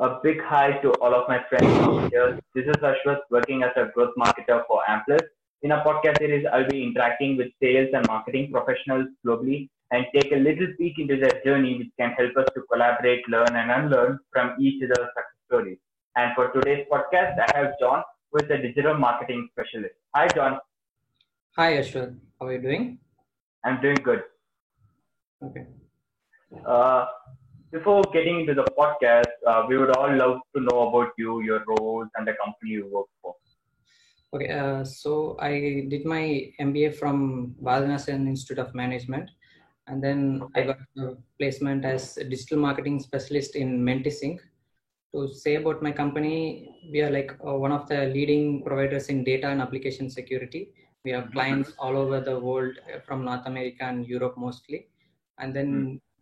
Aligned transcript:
A 0.00 0.18
big 0.24 0.42
hi 0.42 0.72
to 0.82 0.92
all 0.94 1.14
of 1.14 1.28
my 1.28 1.40
friends 1.48 2.10
here. 2.10 2.40
This 2.52 2.66
is 2.66 2.82
Ashwath 2.82 3.20
working 3.30 3.62
as 3.62 3.70
a 3.76 3.92
growth 3.94 4.12
marketer 4.18 4.66
for 4.66 4.82
Amplus. 4.88 5.22
In 5.62 5.70
our 5.70 5.84
podcast 5.84 6.18
series, 6.18 6.44
I'll 6.52 6.68
be 6.68 6.82
interacting 6.82 7.36
with 7.36 7.52
sales 7.62 7.90
and 7.92 8.04
marketing 8.08 8.50
professionals 8.50 9.06
globally 9.24 9.68
and 9.92 10.04
take 10.12 10.32
a 10.32 10.36
little 10.36 10.66
peek 10.78 10.98
into 10.98 11.16
their 11.16 11.40
journey, 11.44 11.78
which 11.78 11.92
can 11.96 12.10
help 12.18 12.36
us 12.36 12.48
to 12.54 12.62
collaborate, 12.62 13.22
learn, 13.28 13.54
and 13.54 13.70
unlearn 13.70 14.18
from 14.32 14.56
each 14.60 14.82
other's 14.82 15.06
success 15.14 15.46
stories. 15.46 15.78
And 16.16 16.34
for 16.34 16.48
today's 16.48 16.84
podcast, 16.92 17.38
I 17.38 17.56
have 17.56 17.74
John, 17.78 18.02
who 18.32 18.38
is 18.38 18.50
a 18.50 18.58
digital 18.58 18.98
marketing 18.98 19.48
specialist. 19.52 19.94
Hi, 20.16 20.26
John. 20.26 20.58
Hi, 21.56 21.74
Ashwath. 21.74 22.16
How 22.40 22.46
are 22.46 22.52
you 22.52 22.60
doing? 22.60 22.98
I'm 23.62 23.80
doing 23.80 23.98
good. 24.02 24.24
Okay. 25.40 25.66
Uh, 26.66 27.06
before 27.74 28.02
getting 28.12 28.40
into 28.40 28.54
the 28.54 28.66
podcast, 28.78 29.32
uh, 29.48 29.64
we 29.68 29.76
would 29.76 29.90
all 29.96 30.12
love 30.22 30.38
to 30.54 30.60
know 30.66 30.88
about 30.88 31.10
you, 31.18 31.42
your 31.42 31.62
roles, 31.66 32.08
and 32.16 32.26
the 32.28 32.34
company 32.42 32.70
you 32.78 32.86
work 32.86 33.08
for. 33.20 33.34
Okay. 34.32 34.48
Uh, 34.48 34.84
so 34.84 35.36
I 35.40 35.86
did 35.88 36.04
my 36.04 36.24
MBA 36.60 36.94
from 36.94 37.54
Varanasi 37.62 38.10
Institute 38.10 38.60
of 38.60 38.74
Management, 38.74 39.28
and 39.88 40.02
then 40.02 40.42
I 40.54 40.62
got 40.62 40.78
a 40.98 41.16
placement 41.38 41.84
as 41.84 42.16
a 42.16 42.24
digital 42.24 42.58
marketing 42.58 43.00
specialist 43.00 43.56
in 43.56 43.84
Mentis 43.84 44.22
Inc. 44.22 44.38
To 45.12 45.28
say 45.32 45.56
about 45.56 45.82
my 45.82 45.92
company, 45.92 46.36
we 46.92 47.00
are 47.00 47.10
like 47.10 47.32
uh, 47.46 47.54
one 47.54 47.72
of 47.72 47.88
the 47.88 48.06
leading 48.06 48.62
providers 48.62 49.08
in 49.08 49.24
data 49.24 49.48
and 49.48 49.60
application 49.60 50.10
security. 50.10 50.70
We 51.04 51.10
have 51.10 51.30
clients 51.32 51.72
all 51.78 51.96
over 51.96 52.20
the 52.20 52.38
world, 52.38 52.74
uh, 52.92 53.00
from 53.00 53.24
North 53.24 53.46
America 53.46 53.84
and 53.84 54.06
Europe 54.06 54.36
mostly, 54.36 54.88
and 55.38 55.54
then 55.54 56.00
uh, 56.00 56.13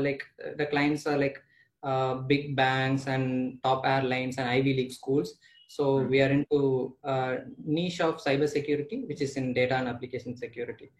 like 0.00 0.22
the 0.56 0.66
clients 0.66 1.06
are 1.06 1.18
like 1.18 1.42
uh, 1.82 2.14
big 2.14 2.56
banks 2.56 3.06
and 3.06 3.58
top 3.62 3.86
airlines 3.86 4.38
and 4.38 4.48
Ivy 4.48 4.74
League 4.74 4.92
schools. 4.92 5.34
So 5.68 5.98
we 5.98 6.20
are 6.20 6.28
into 6.30 6.96
uh, 7.04 7.36
niche 7.64 8.00
of 8.00 8.22
cybersecurity, 8.22 9.06
which 9.06 9.20
is 9.20 9.36
in 9.36 9.54
data 9.54 9.76
and 9.76 9.88
application 9.88 10.36
security. 10.36 10.90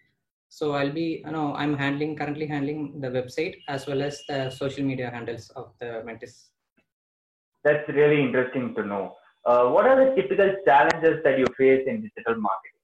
So 0.48 0.72
I'll 0.72 0.92
be, 0.92 1.22
you 1.24 1.32
know, 1.32 1.54
I'm 1.54 1.76
handling 1.76 2.16
currently 2.16 2.46
handling 2.46 3.00
the 3.00 3.08
website 3.08 3.56
as 3.68 3.86
well 3.86 4.02
as 4.02 4.22
the 4.28 4.50
social 4.50 4.84
media 4.84 5.10
handles 5.10 5.50
of 5.50 5.72
the 5.80 6.02
Mentis. 6.04 6.50
That's 7.64 7.88
really 7.88 8.20
interesting 8.20 8.74
to 8.74 8.84
know. 8.84 9.16
Uh, 9.44 9.68
what 9.70 9.86
are 9.86 9.96
the 10.04 10.20
typical 10.20 10.54
challenges 10.64 11.22
that 11.24 11.38
you 11.38 11.46
face 11.56 11.84
in 11.86 12.02
digital 12.02 12.40
marketing? 12.40 12.79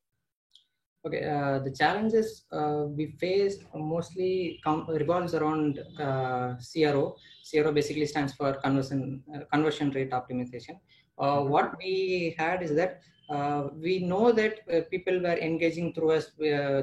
Okay, 1.07 1.23
uh, 1.23 1.61
the 1.61 1.71
challenges 1.71 2.47
uh, 2.51 2.83
we 2.99 3.07
faced 3.21 3.63
mostly 3.73 4.61
revolves 4.89 5.35
around 5.35 5.79
uh, 6.01 6.55
CRO. 6.69 7.15
CRO 7.49 7.71
basically 7.71 8.07
stands 8.07 8.33
for 8.33 8.55
conversion 8.55 9.23
uh, 9.33 9.45
conversion 9.53 9.93
rate 9.93 10.11
optimization. 10.11 10.81
Uh, 11.17 11.43
what 11.43 11.79
we 11.79 12.35
had 12.37 12.61
is 12.61 12.75
that 12.75 13.03
uh, 13.31 13.69
we 13.81 14.01
know 14.01 14.33
that 14.33 14.67
people 14.91 15.21
were 15.21 15.39
engaging 15.39 15.93
through 15.95 16.11
us 16.11 16.33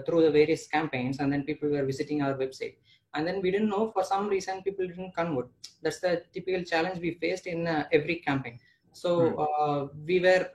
through 0.06 0.22
the 0.22 0.32
various 0.32 0.68
campaigns, 0.68 1.20
and 1.20 1.32
then 1.32 1.44
people 1.44 1.68
were 1.68 1.84
visiting 1.84 2.22
our 2.22 2.36
website, 2.36 2.76
and 3.16 3.28
then 3.28 3.42
we 3.42 3.52
didn't 3.52 3.68
know 3.68 3.92
for 3.92 4.06
some 4.06 4.30
reason 4.30 4.62
people 4.62 4.88
didn't 4.88 5.14
convert. 5.14 5.50
That's 5.82 6.00
the 6.00 6.24
typical 6.34 6.64
challenge 6.64 7.02
we 7.02 7.16
faced 7.16 7.46
in 7.46 7.68
every 7.92 8.18
campaign. 8.28 8.58
So 8.94 9.90
we 10.08 10.22
were 10.22 10.48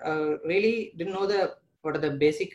really 0.47 0.95
didn't 0.97 1.13
know 1.13 1.27
the 1.27 1.57
what 1.83 1.97
are 1.97 2.01
the 2.01 2.13
basic 2.13 2.55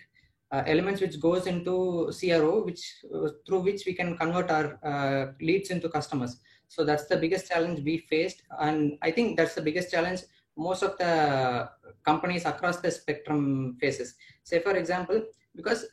uh, 0.54 0.64
elements 0.68 1.02
which 1.02 1.20
goes 1.20 1.48
into 1.48 2.12
CRO, 2.18 2.64
which 2.64 2.84
uh, 3.14 3.30
through 3.46 3.62
which 3.62 3.86
we 3.88 3.94
can 3.94 4.16
convert 4.18 4.52
our 4.52 4.68
uh, 4.92 5.32
leads 5.42 5.72
into 5.72 5.90
customers. 5.90 6.38
So 6.68 6.86
that's 6.86 7.08
the 7.08 7.18
biggest 7.18 7.48
challenge 7.48 7.82
we 7.84 7.98
faced, 8.10 8.44
and 8.60 8.98
I 9.02 9.10
think 9.10 9.38
that's 9.38 9.56
the 9.56 9.62
biggest 9.62 9.92
challenge 9.92 10.22
most 10.56 10.84
of 10.84 10.96
the 11.00 11.70
companies 12.06 12.46
across 12.46 12.78
the 12.78 12.92
spectrum 12.92 13.78
faces. 13.82 14.14
Say, 14.44 14.60
for 14.60 14.76
example, 14.76 15.24
because 15.56 15.88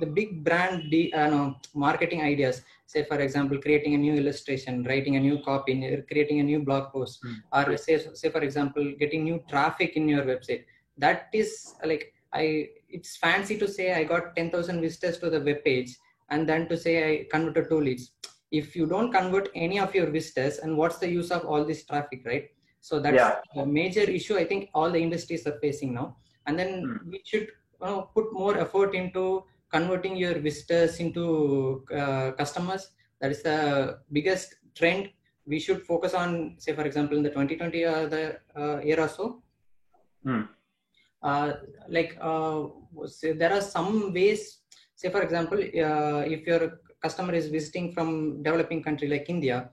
the 0.00 0.06
big 0.06 0.44
brand 0.44 0.90
de- 0.90 1.10
no, 1.14 1.56
marketing 1.74 2.20
ideas 2.22 2.62
say 2.86 3.04
for 3.04 3.18
example 3.20 3.58
creating 3.58 3.94
a 3.94 3.98
new 3.98 4.14
illustration 4.14 4.84
writing 4.84 5.16
a 5.16 5.20
new 5.20 5.38
copy 5.42 5.74
creating 6.10 6.38
a 6.40 6.42
new 6.42 6.60
blog 6.60 6.92
post 6.92 7.18
mm. 7.24 7.34
or 7.52 7.76
say, 7.76 7.98
say 8.14 8.30
for 8.30 8.42
example 8.48 8.94
getting 9.00 9.24
new 9.24 9.42
traffic 9.48 9.96
in 9.96 10.08
your 10.08 10.24
website 10.24 10.64
that 10.96 11.28
is 11.32 11.74
like 11.84 12.14
I 12.32 12.68
it's 12.88 13.16
fancy 13.16 13.58
to 13.58 13.68
say 13.68 13.94
I 13.94 14.04
got 14.04 14.36
10,000 14.36 14.80
visitors 14.80 15.18
to 15.18 15.30
the 15.30 15.40
web 15.40 15.64
page 15.64 15.96
and 16.30 16.48
then 16.48 16.68
to 16.68 16.76
say 16.76 16.94
I 17.10 17.26
converted 17.30 17.68
two 17.68 17.80
leads. 17.80 18.12
If 18.50 18.74
you 18.74 18.86
don't 18.86 19.12
convert 19.12 19.50
any 19.54 19.78
of 19.78 19.94
your 19.94 20.06
visitors, 20.06 20.58
and 20.58 20.76
what's 20.76 20.98
the 20.98 21.08
use 21.08 21.30
of 21.30 21.44
all 21.44 21.64
this 21.64 21.84
traffic, 21.84 22.22
right? 22.24 22.48
So 22.80 22.98
that's 22.98 23.16
yeah. 23.16 23.62
a 23.62 23.66
major 23.66 24.00
issue 24.00 24.36
I 24.36 24.44
think 24.44 24.70
all 24.74 24.90
the 24.90 24.98
industries 24.98 25.46
are 25.46 25.58
facing 25.60 25.92
now. 25.92 26.16
And 26.46 26.58
then 26.58 26.82
hmm. 26.82 27.10
we 27.10 27.20
should 27.24 27.42
you 27.42 27.86
know, 27.86 28.10
put 28.14 28.32
more 28.32 28.56
effort 28.58 28.94
into 28.94 29.44
converting 29.70 30.16
your 30.16 30.38
visitors 30.38 30.98
into 30.98 31.84
uh, 31.94 32.32
customers. 32.32 32.88
That 33.20 33.32
is 33.32 33.42
the 33.42 33.98
biggest 34.12 34.54
trend. 34.74 35.10
We 35.46 35.58
should 35.60 35.82
focus 35.82 36.14
on, 36.14 36.54
say, 36.58 36.72
for 36.72 36.82
example, 36.82 37.18
in 37.18 37.22
the 37.22 37.30
2020 37.30 37.84
uh, 37.84 38.06
the 38.06 38.38
uh, 38.56 38.78
year 38.80 39.00
or 39.00 39.08
so. 39.08 39.42
Hmm 40.24 40.42
uh, 41.22 41.52
like 41.88 42.16
uh, 42.20 42.64
there 43.40 43.52
are 43.52 43.60
some 43.60 44.12
ways 44.12 44.58
say 44.94 45.10
for 45.10 45.22
example 45.22 45.58
uh, 45.58 46.22
if 46.34 46.46
your 46.46 46.80
customer 47.00 47.34
is 47.34 47.48
visiting 47.48 47.92
from 47.92 48.42
developing 48.42 48.82
country 48.82 49.08
like 49.08 49.28
india 49.28 49.70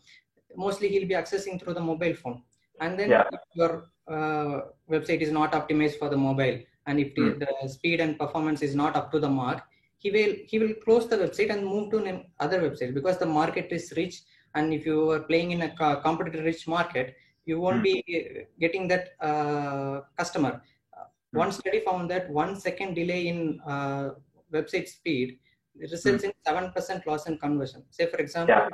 mostly 0.56 0.88
he'll 0.90 1.12
be 1.14 1.20
accessing 1.22 1.60
through 1.62 1.74
the 1.74 1.86
mobile 1.92 2.16
phone 2.22 2.42
and 2.82 3.00
then 3.00 3.10
yeah. 3.10 3.24
your 3.54 3.72
uh, 4.08 4.62
website 4.90 5.22
is 5.22 5.32
not 5.32 5.52
optimized 5.60 5.98
for 5.98 6.10
the 6.10 6.18
mobile 6.18 6.58
and 6.88 7.00
if 7.00 7.14
mm. 7.16 7.40
the, 7.40 7.48
the 7.62 7.70
speed 7.70 8.00
and 8.00 8.20
performance 8.20 8.62
is 8.62 8.76
not 8.76 8.96
up 8.96 9.12
to 9.12 9.20
the 9.20 9.30
mark 9.42 9.62
he 9.98 10.12
will 10.12 10.34
he 10.50 10.60
will 10.60 10.74
close 10.86 11.08
the 11.08 11.18
website 11.18 11.52
and 11.54 11.66
move 11.66 11.90
to 11.92 11.98
an 11.98 12.26
other 12.40 12.60
website 12.66 12.94
because 12.94 13.18
the 13.18 13.32
market 13.40 13.68
is 13.72 13.94
rich 13.98 14.22
and 14.56 14.74
if 14.74 14.86
you 14.86 15.10
are 15.10 15.22
playing 15.32 15.52
in 15.52 15.62
a 15.64 16.02
competitive 16.08 16.44
rich 16.46 16.68
market 16.68 17.16
you 17.46 17.60
won't 17.60 17.82
mm. 17.82 17.84
be 17.84 18.48
getting 18.60 18.88
that 18.88 19.10
uh, 19.22 20.02
customer. 20.18 20.62
One 21.36 21.52
study 21.52 21.80
found 21.82 22.10
that 22.12 22.30
one 22.30 22.56
second 22.56 22.94
delay 22.96 23.28
in 23.28 23.60
uh, 23.66 24.10
website 24.52 24.88
speed 24.88 25.40
results 25.78 26.24
mm. 26.24 26.24
in 26.24 26.34
7% 26.48 27.06
loss 27.06 27.28
in 27.28 27.38
conversion. 27.38 27.84
Say, 27.90 28.06
for 28.08 28.18
example, 28.18 28.56
yeah. 28.56 28.70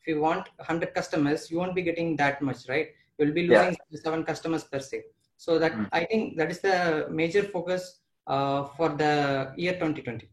if 0.00 0.06
you 0.06 0.20
want 0.20 0.48
100 0.56 0.94
customers, 0.94 1.50
you 1.50 1.58
won't 1.58 1.74
be 1.74 1.82
getting 1.82 2.16
that 2.16 2.40
much, 2.42 2.68
right? 2.68 2.88
You'll 3.18 3.32
be 3.32 3.46
losing 3.48 3.76
yeah. 3.90 4.00
seven 4.02 4.24
customers 4.24 4.64
per 4.64 4.78
se. 4.78 5.02
So 5.36 5.58
that 5.58 5.72
mm. 5.72 5.88
I 5.92 6.04
think 6.04 6.36
that 6.36 6.50
is 6.50 6.60
the 6.60 7.06
major 7.10 7.42
focus 7.42 8.00
uh, 8.26 8.64
for 8.76 8.90
the 8.90 9.52
year 9.56 9.72
2020. 9.74 10.28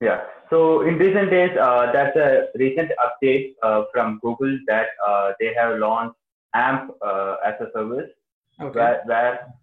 Yeah. 0.00 0.20
So 0.50 0.82
in 0.82 0.98
recent 0.98 1.30
days, 1.30 1.56
uh, 1.58 1.90
that's 1.92 2.16
a 2.16 2.48
recent 2.54 2.90
update 3.04 3.54
uh, 3.62 3.84
from 3.92 4.20
Google 4.22 4.58
that 4.66 4.88
uh, 5.06 5.32
they 5.40 5.52
have 5.54 5.78
launched 5.78 6.16
AMP 6.54 6.90
uh, 7.02 7.36
as 7.44 7.54
a 7.60 7.70
service, 7.74 8.10
okay. 8.60 8.78
where, 8.78 9.02
where 9.06 9.54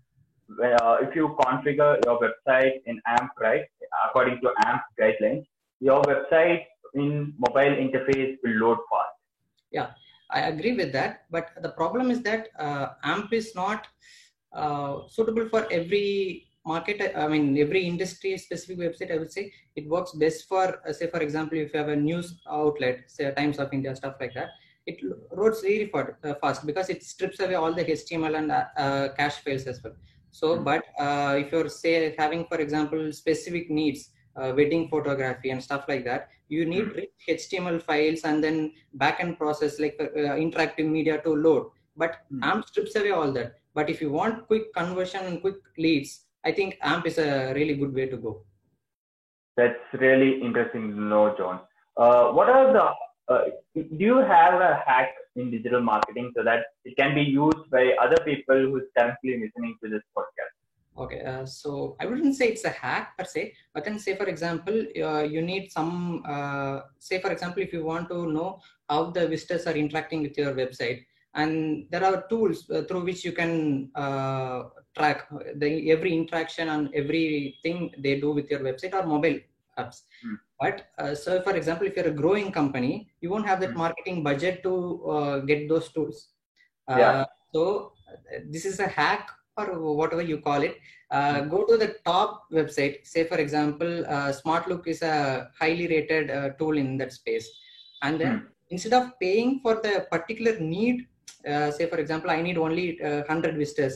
uh, 0.62 0.98
if 1.02 1.16
you 1.16 1.36
configure 1.40 2.00
your 2.06 2.20
website 2.20 2.82
in 2.86 3.02
AMP, 3.08 3.32
right, 3.40 3.66
according 4.08 4.42
to 4.42 4.52
AMP 4.66 4.82
guidelines, 5.00 5.46
your 5.80 6.02
website 6.04 6.64
in 6.94 7.34
mobile 7.38 7.76
interface 7.86 8.38
will 8.44 8.56
load 8.64 8.78
fast. 8.90 9.16
Yeah, 9.72 9.92
I 10.32 10.42
agree 10.42 10.74
with 10.74 10.92
that. 10.94 11.24
But 11.32 11.52
the 11.62 11.70
problem 11.70 12.12
is 12.12 12.22
that 12.24 12.50
uh, 12.60 12.90
AMP 13.04 13.34
is 13.34 13.56
not 13.56 13.88
uh, 14.54 15.08
suitable 15.08 15.50
for 15.50 15.68
every 15.72 16.48
market. 16.66 17.14
I 17.16 17.28
mean, 17.28 17.58
every 17.58 17.86
industry 17.86 18.38
specific 18.38 18.78
website, 18.78 19.12
I 19.12 19.18
would 19.18 19.32
say 19.32 19.52
it 19.76 19.90
works 19.90 20.12
best 20.12 20.48
for, 20.48 20.80
uh, 20.88 20.94
say, 20.94 21.08
for 21.08 21.20
example, 21.20 21.58
if 21.58 21.74
you 21.74 21.80
have 21.80 21.90
a 21.90 21.96
news 21.96 22.42
outlet, 22.50 23.04
say 23.08 23.32
Times 23.34 23.60
of 23.60 23.74
India, 23.74 23.96
stuff 23.96 24.16
like 24.20 24.34
that. 24.36 24.50
It 24.86 25.00
loads 25.32 25.64
really 25.64 25.90
uh, 25.94 26.34
fast 26.42 26.66
because 26.66 26.90
it 26.90 27.04
strips 27.04 27.40
away 27.40 27.56
all 27.56 27.74
the 27.74 27.86
HTML 27.86 28.38
and 28.38 28.52
uh, 28.52 29.14
cache 29.16 29.38
files 29.38 29.64
as 29.64 29.82
well 29.82 29.94
so 30.40 30.58
hmm. 30.58 30.64
but 30.70 30.84
uh, 31.00 31.36
if 31.42 31.52
you're 31.52 31.70
say 31.70 32.16
having 32.18 32.46
for 32.52 32.60
example 32.66 33.12
specific 33.12 33.70
needs 33.70 34.10
uh, 34.36 34.52
wedding 34.58 34.88
photography 34.90 35.52
and 35.52 35.64
stuff 35.68 35.86
like 35.88 36.04
that 36.10 36.30
you 36.50 36.66
need 36.74 36.86
hmm. 36.90 36.98
rich 37.00 37.30
html 37.36 37.80
files 37.90 38.22
and 38.30 38.44
then 38.44 38.58
backend 39.04 39.38
process 39.38 39.80
like 39.80 39.96
uh, 40.00 40.10
uh, 40.22 40.36
interactive 40.46 40.90
media 40.98 41.22
to 41.26 41.32
load 41.46 41.66
but 41.96 42.14
mm. 42.32 42.44
amp 42.50 42.68
strips 42.68 42.96
away 42.96 43.12
all 43.12 43.32
that 43.32 43.54
but 43.76 43.90
if 43.90 44.02
you 44.02 44.10
want 44.20 44.48
quick 44.48 44.74
conversion 44.74 45.24
and 45.30 45.42
quick 45.42 45.60
leads 45.78 46.12
i 46.44 46.52
think 46.52 46.78
amp 46.82 47.06
is 47.12 47.18
a 47.20 47.54
really 47.58 47.76
good 47.82 47.94
way 47.94 48.08
to 48.14 48.18
go 48.18 48.32
that's 49.58 50.00
really 50.06 50.32
interesting 50.42 50.90
to 50.96 51.02
know 51.12 51.36
john 51.38 51.60
uh, 51.98 52.26
what 52.38 52.50
are 52.50 52.66
the 52.78 52.86
uh, 53.34 53.44
do 53.76 54.04
you 54.12 54.18
have 54.18 54.56
a 54.70 54.72
hack 54.88 55.10
in 55.36 55.52
digital 55.52 55.82
marketing 55.82 56.32
so 56.36 56.44
that 56.44 56.66
it 56.86 56.96
can 56.98 57.16
be 57.16 57.22
used 57.22 57.70
by 57.70 57.94
other 58.02 58.18
people 58.26 58.60
who's 58.70 58.88
currently 58.98 59.38
listening 59.44 59.78
to 59.84 59.90
this 59.90 60.02
podcast? 60.18 60.54
Okay, 60.96 61.22
uh, 61.22 61.46
so 61.46 61.96
I 62.00 62.06
wouldn't 62.06 62.36
say 62.36 62.50
it's 62.50 62.66
a 62.66 62.70
hack 62.70 63.18
per 63.18 63.26
se, 63.26 63.54
but 63.74 63.84
then 63.84 63.98
say 63.98 64.16
for 64.16 64.26
example, 64.26 64.86
uh, 65.02 65.24
you 65.24 65.42
need 65.42 65.72
some, 65.72 66.24
uh, 66.28 66.82
say 67.00 67.20
for 67.20 67.32
example, 67.32 67.64
if 67.64 67.74
you 67.74 67.84
want 67.84 68.10
to 68.10 68.32
know 68.32 68.60
how 68.88 69.10
the 69.10 69.28
visitors 69.28 69.66
are 69.66 69.74
interacting 69.74 70.22
with 70.22 70.38
your 70.38 70.54
website, 70.54 71.04
and 71.34 71.88
there 71.90 72.06
are 72.06 72.28
tools 72.30 72.70
uh, 72.70 72.84
through 72.84 73.06
which 73.06 73.26
you 73.26 73.32
can 73.32 73.90
uh, 73.96 74.64
track 74.96 75.28
the 75.56 75.92
every 75.92 76.14
interaction 76.14 76.70
and 76.70 76.94
everything 76.94 77.92
they 77.98 78.20
do 78.20 78.32
with 78.32 78.52
your 78.52 78.60
website 78.60 78.94
or 78.94 79.04
mobile 79.04 79.40
apps 79.80 80.04
Hmm. 80.22 80.36
But 80.64 80.76
uh, 81.02 81.14
so 81.24 81.42
for 81.46 81.54
example 81.60 81.88
if 81.88 81.96
you're 81.98 82.12
a 82.14 82.20
growing 82.22 82.52
company 82.60 82.94
you 83.22 83.30
won't 83.34 83.48
have 83.52 83.60
that 83.64 83.74
Hmm. 83.74 83.84
marketing 83.84 84.24
budget 84.30 84.62
to 84.68 84.74
uh, 85.16 85.38
get 85.52 85.62
those 85.74 85.90
tools 85.98 86.20
Uh, 86.94 86.96
Yeah. 87.00 87.26
so 87.54 87.62
this 88.54 88.64
is 88.70 88.78
a 88.86 88.88
hack 88.96 89.24
or 89.62 89.66
whatever 90.00 90.24
you 90.32 90.38
call 90.48 90.62
it 90.68 90.76
uh, 91.18 91.38
Hmm. 91.38 91.48
go 91.54 91.60
to 91.70 91.76
the 91.84 91.90
top 92.10 92.30
website 92.58 92.96
say 93.12 93.22
for 93.32 93.38
example 93.46 93.92
uh, 94.16 94.30
smartlook 94.40 94.84
is 94.94 95.02
a 95.02 95.50
highly 95.62 95.88
rated 95.94 96.26
uh, 96.38 96.50
tool 96.60 96.76
in 96.84 96.90
that 97.02 97.12
space 97.20 97.48
and 98.06 98.20
then 98.22 98.32
Hmm. 98.32 98.38
instead 98.76 98.94
of 99.00 99.06
paying 99.24 99.60
for 99.64 99.76
the 99.86 99.94
particular 100.16 100.54
need 100.60 100.98
uh, 101.52 101.70
say 101.78 101.88
for 101.94 102.00
example 102.04 102.30
i 102.38 102.42
need 102.48 102.58
only 102.68 102.86
uh, 103.02 103.22
100 103.22 103.56
visitors 103.64 103.96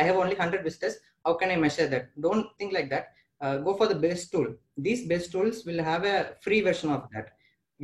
i 0.00 0.02
have 0.08 0.16
only 0.22 0.36
100 0.36 0.62
visitors 0.68 0.96
how 1.24 1.34
can 1.40 1.50
i 1.50 1.56
measure 1.56 1.86
that 1.94 2.04
don't 2.26 2.46
think 2.58 2.72
like 2.72 2.88
that 2.94 3.06
uh, 3.44 3.56
go 3.66 3.72
for 3.80 3.86
the 3.92 4.00
best 4.06 4.24
tool 4.32 4.48
these 4.86 5.02
best 5.12 5.30
tools 5.32 5.64
will 5.68 5.82
have 5.90 6.04
a 6.14 6.18
free 6.44 6.60
version 6.68 6.90
of 6.96 7.02
that 7.14 7.28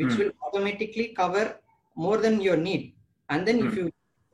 which 0.01 0.15
Hmm. 0.15 0.21
will 0.21 0.33
automatically 0.47 1.09
cover 1.21 1.45
more 2.05 2.19
than 2.25 2.37
your 2.49 2.59
need 2.69 2.83
and 3.31 3.47
then 3.47 3.59
if 3.67 3.71
Hmm. 3.71 3.79
you 3.79 3.87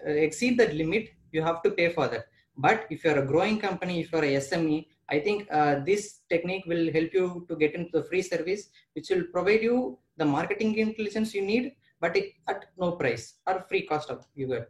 uh, 0.06 0.16
exceed 0.26 0.54
that 0.60 0.74
limit 0.82 1.04
you 1.32 1.42
have 1.48 1.60
to 1.64 1.70
pay 1.78 1.88
for 1.96 2.06
that 2.12 2.24
but 2.66 2.86
if 2.94 3.04
you're 3.04 3.20
a 3.22 3.26
growing 3.32 3.58
company 3.66 3.94
if 4.02 4.12
you're 4.12 4.28
a 4.30 4.36
sme 4.48 4.76
i 5.14 5.18
think 5.26 5.38
uh, 5.58 5.74
this 5.88 6.02
technique 6.32 6.66
will 6.72 6.86
help 6.96 7.12
you 7.18 7.26
to 7.48 7.54
get 7.62 7.72
into 7.78 7.92
the 7.98 8.04
free 8.10 8.24
service 8.32 8.62
which 8.94 9.08
will 9.12 9.24
provide 9.34 9.62
you 9.70 9.78
the 10.22 10.28
marketing 10.36 10.72
intelligence 10.86 11.32
you 11.38 11.44
need 11.52 11.64
but 12.02 12.14
it, 12.20 12.28
at 12.52 12.60
no 12.82 12.88
price 13.02 13.24
or 13.48 13.54
free 13.70 13.84
cost 13.92 14.08
of 14.14 14.20
you 14.40 14.46
get 14.54 14.66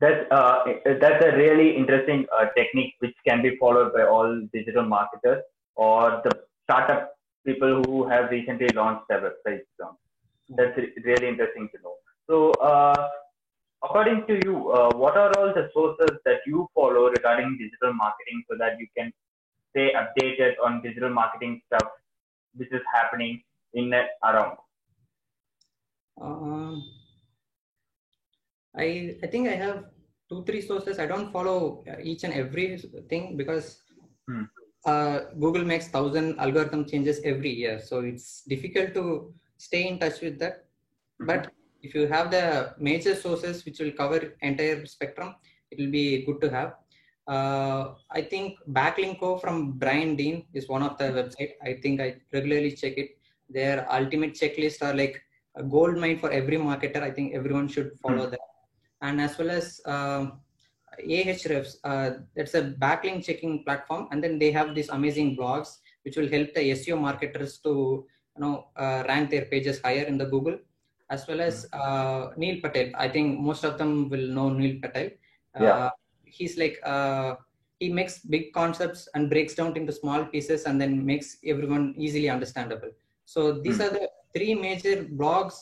That's 0.00 0.24
uh, 0.30 0.64
that's 1.00 1.24
a 1.24 1.36
really 1.36 1.76
interesting 1.76 2.26
uh, 2.36 2.46
technique 2.56 2.94
which 3.00 3.14
can 3.28 3.42
be 3.42 3.56
followed 3.56 3.92
by 3.92 4.04
all 4.04 4.40
digital 4.52 4.84
marketers 4.84 5.42
or 5.74 6.22
the 6.24 6.32
startup 6.64 7.12
people 7.46 7.82
who 7.84 8.08
have 8.08 8.30
recently 8.30 8.68
launched 8.68 9.08
their 9.08 9.20
websites. 9.20 9.66
So 9.78 9.96
that's 10.56 10.76
really 11.04 11.28
interesting 11.28 11.68
to 11.74 11.82
know. 11.82 11.94
So, 12.28 12.52
uh, 12.52 13.08
according 13.82 14.26
to 14.28 14.40
you, 14.44 14.70
uh, 14.70 14.90
what 14.94 15.16
are 15.16 15.32
all 15.38 15.52
the 15.52 15.68
sources 15.74 16.18
that 16.24 16.40
you 16.46 16.68
follow 16.74 17.10
regarding 17.10 17.58
digital 17.58 17.92
marketing 17.92 18.44
so 18.48 18.56
that 18.58 18.78
you 18.78 18.86
can 18.96 19.12
stay 19.70 19.92
updated 19.92 20.54
on 20.64 20.82
digital 20.82 21.10
marketing 21.10 21.60
stuff 21.66 21.88
which 22.56 22.72
is 22.72 22.82
happening 22.92 23.42
in 23.74 23.92
and 23.92 24.08
around? 24.24 24.56
Um, 26.20 26.84
I 28.76 29.16
I 29.22 29.26
think 29.26 29.48
I 29.48 29.56
have 29.56 29.84
two 30.28 30.44
three 30.44 30.60
sources. 30.62 30.98
I 30.98 31.06
don't 31.06 31.32
follow 31.32 31.82
uh, 31.88 31.96
each 32.02 32.24
and 32.24 32.32
every 32.34 32.78
thing 33.08 33.36
because 33.36 33.82
Hmm. 34.28 34.44
uh, 34.86 35.20
Google 35.40 35.64
makes 35.64 35.88
thousand 35.88 36.38
algorithm 36.38 36.84
changes 36.84 37.20
every 37.24 37.50
year, 37.50 37.80
so 37.80 38.00
it's 38.00 38.42
difficult 38.42 38.94
to 38.94 39.34
stay 39.58 39.88
in 39.88 39.98
touch 39.98 40.20
with 40.20 40.38
that. 40.38 40.64
But 41.18 41.50
if 41.82 41.94
you 41.94 42.06
have 42.06 42.30
the 42.30 42.74
major 42.78 43.14
sources 43.14 43.64
which 43.64 43.78
will 43.80 43.92
cover 43.92 44.34
entire 44.42 44.84
spectrum, 44.86 45.34
it 45.70 45.78
will 45.80 45.90
be 45.90 46.24
good 46.26 46.40
to 46.42 46.50
have. 46.50 46.74
Uh, 47.26 47.94
I 48.10 48.22
think 48.22 48.58
Backlinko 48.68 49.40
from 49.40 49.72
Brian 49.72 50.16
Dean 50.16 50.46
is 50.54 50.68
one 50.68 50.82
of 50.82 50.98
the 50.98 51.04
website. 51.18 51.52
I 51.62 51.74
think 51.82 52.00
I 52.00 52.16
regularly 52.32 52.72
check 52.72 52.98
it. 52.98 53.18
Their 53.48 53.90
ultimate 53.92 54.34
checklist 54.34 54.82
are 54.82 54.94
like 54.94 55.20
a 55.56 55.62
gold 55.62 55.96
mine 55.98 56.18
for 56.18 56.30
every 56.30 56.56
marketer. 56.56 57.02
I 57.02 57.10
think 57.10 57.34
everyone 57.34 57.68
should 57.68 57.92
follow 58.02 58.28
that. 58.30 58.49
And 59.02 59.20
as 59.20 59.38
well 59.38 59.50
as 59.50 59.80
um, 59.86 60.40
Ahrefs, 61.00 61.76
uh, 61.84 62.10
that's 62.34 62.54
a 62.54 62.62
backlink 62.62 63.24
checking 63.24 63.64
platform, 63.64 64.08
and 64.10 64.22
then 64.22 64.38
they 64.38 64.50
have 64.50 64.74
these 64.74 64.88
amazing 64.90 65.36
blogs 65.36 65.78
which 66.02 66.16
will 66.16 66.28
help 66.28 66.52
the 66.54 66.70
SEO 66.72 66.96
marketers 66.96 67.58
to 67.58 68.06
you 68.36 68.40
know 68.42 68.68
uh, 68.76 69.04
rank 69.08 69.30
their 69.30 69.46
pages 69.46 69.80
higher 69.82 70.04
in 70.04 70.18
the 70.18 70.26
Google. 70.26 70.58
As 71.10 71.26
well 71.26 71.40
as 71.40 71.66
uh, 71.72 72.30
Neil 72.36 72.60
Patel, 72.60 72.90
I 72.96 73.08
think 73.08 73.40
most 73.40 73.64
of 73.64 73.78
them 73.78 74.08
will 74.08 74.28
know 74.28 74.50
Neil 74.50 74.78
Patel. 74.80 75.10
Uh, 75.54 75.88
Yeah. 75.88 75.90
He's 76.24 76.56
like 76.56 76.78
uh, 76.84 77.34
he 77.80 77.88
makes 77.92 78.20
big 78.20 78.52
concepts 78.52 79.08
and 79.14 79.28
breaks 79.30 79.54
down 79.54 79.76
into 79.76 79.92
small 79.92 80.24
pieces 80.26 80.64
and 80.64 80.80
then 80.80 81.04
makes 81.04 81.38
everyone 81.44 81.94
easily 81.98 82.28
understandable. 82.28 82.90
So 83.24 83.60
these 83.60 83.80
Hmm. 83.80 83.80
are 83.80 83.90
the 83.90 84.08
three 84.34 84.54
major 84.54 85.04
blogs 85.04 85.54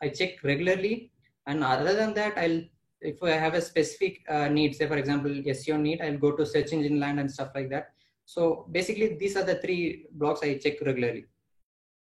I 0.00 0.08
check 0.10 0.42
regularly. 0.44 1.12
And 1.46 1.64
other 1.64 1.94
than 1.94 2.14
that, 2.14 2.38
I'll 2.38 2.62
if 3.02 3.22
I 3.22 3.30
have 3.30 3.54
a 3.54 3.60
specific 3.60 4.22
uh, 4.28 4.48
need, 4.48 4.74
say 4.74 4.86
for 4.86 4.96
example 4.96 5.30
SEO 5.30 5.80
need, 5.80 6.00
I'll 6.00 6.18
go 6.18 6.32
to 6.32 6.46
search 6.46 6.72
engine 6.72 7.00
land 7.00 7.20
and 7.20 7.30
stuff 7.30 7.50
like 7.54 7.68
that. 7.70 7.92
So 8.24 8.66
basically, 8.70 9.16
these 9.16 9.36
are 9.36 9.44
the 9.44 9.56
three 9.56 10.06
blocks 10.12 10.40
I 10.42 10.54
check 10.58 10.80
regularly. 10.80 11.26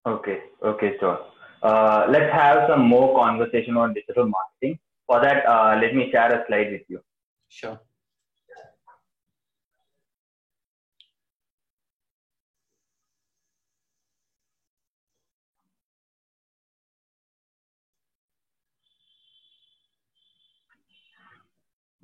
Okay, 0.07 0.39
okay, 0.63 0.93
sure. 1.01 1.19
Uh, 1.63 2.07
let's 2.09 2.33
have 2.33 2.69
some 2.69 2.83
more 2.83 3.19
conversation 3.19 3.77
on 3.77 3.95
digital 3.95 4.29
marketing. 4.29 4.79
For 5.07 5.21
that, 5.21 5.47
uh, 5.47 5.79
let 5.81 5.95
me 5.95 6.11
share 6.11 6.33
a 6.33 6.45
slide 6.47 6.73
with 6.73 6.83
you. 6.89 7.01
Sure. 7.49 7.79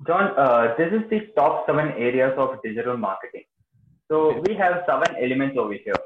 John, 0.07 0.33
uh, 0.37 0.75
this 0.77 0.93
is 0.93 1.09
the 1.09 1.27
top 1.35 1.65
seven 1.65 1.89
areas 1.91 2.33
of 2.37 2.57
digital 2.63 2.95
marketing. 2.95 3.43
So 4.09 4.41
we 4.47 4.55
have 4.55 4.83
seven 4.87 5.15
elements 5.21 5.57
over 5.57 5.73
here. 5.73 5.99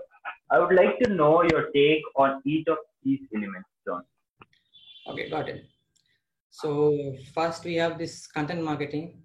I 0.50 0.60
would 0.60 0.74
like 0.76 0.98
to 1.00 1.10
know 1.14 1.44
your 1.44 1.72
take 1.72 2.02
on 2.16 2.42
each 2.44 2.68
of 2.68 2.78
these 3.04 3.22
elements, 3.36 3.70
John. 3.86 4.04
Okay, 5.08 5.30
got 5.30 5.48
it. 5.48 5.66
So 6.50 7.16
first 7.34 7.66
we 7.66 7.76
have 7.76 7.98
this 7.98 8.26
content 8.28 8.64
marketing. 8.64 9.22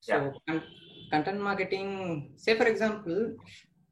So 0.00 0.32
con- 0.48 0.62
content 1.10 1.40
marketing, 1.40 2.32
say 2.36 2.56
for 2.56 2.66
example, 2.66 3.36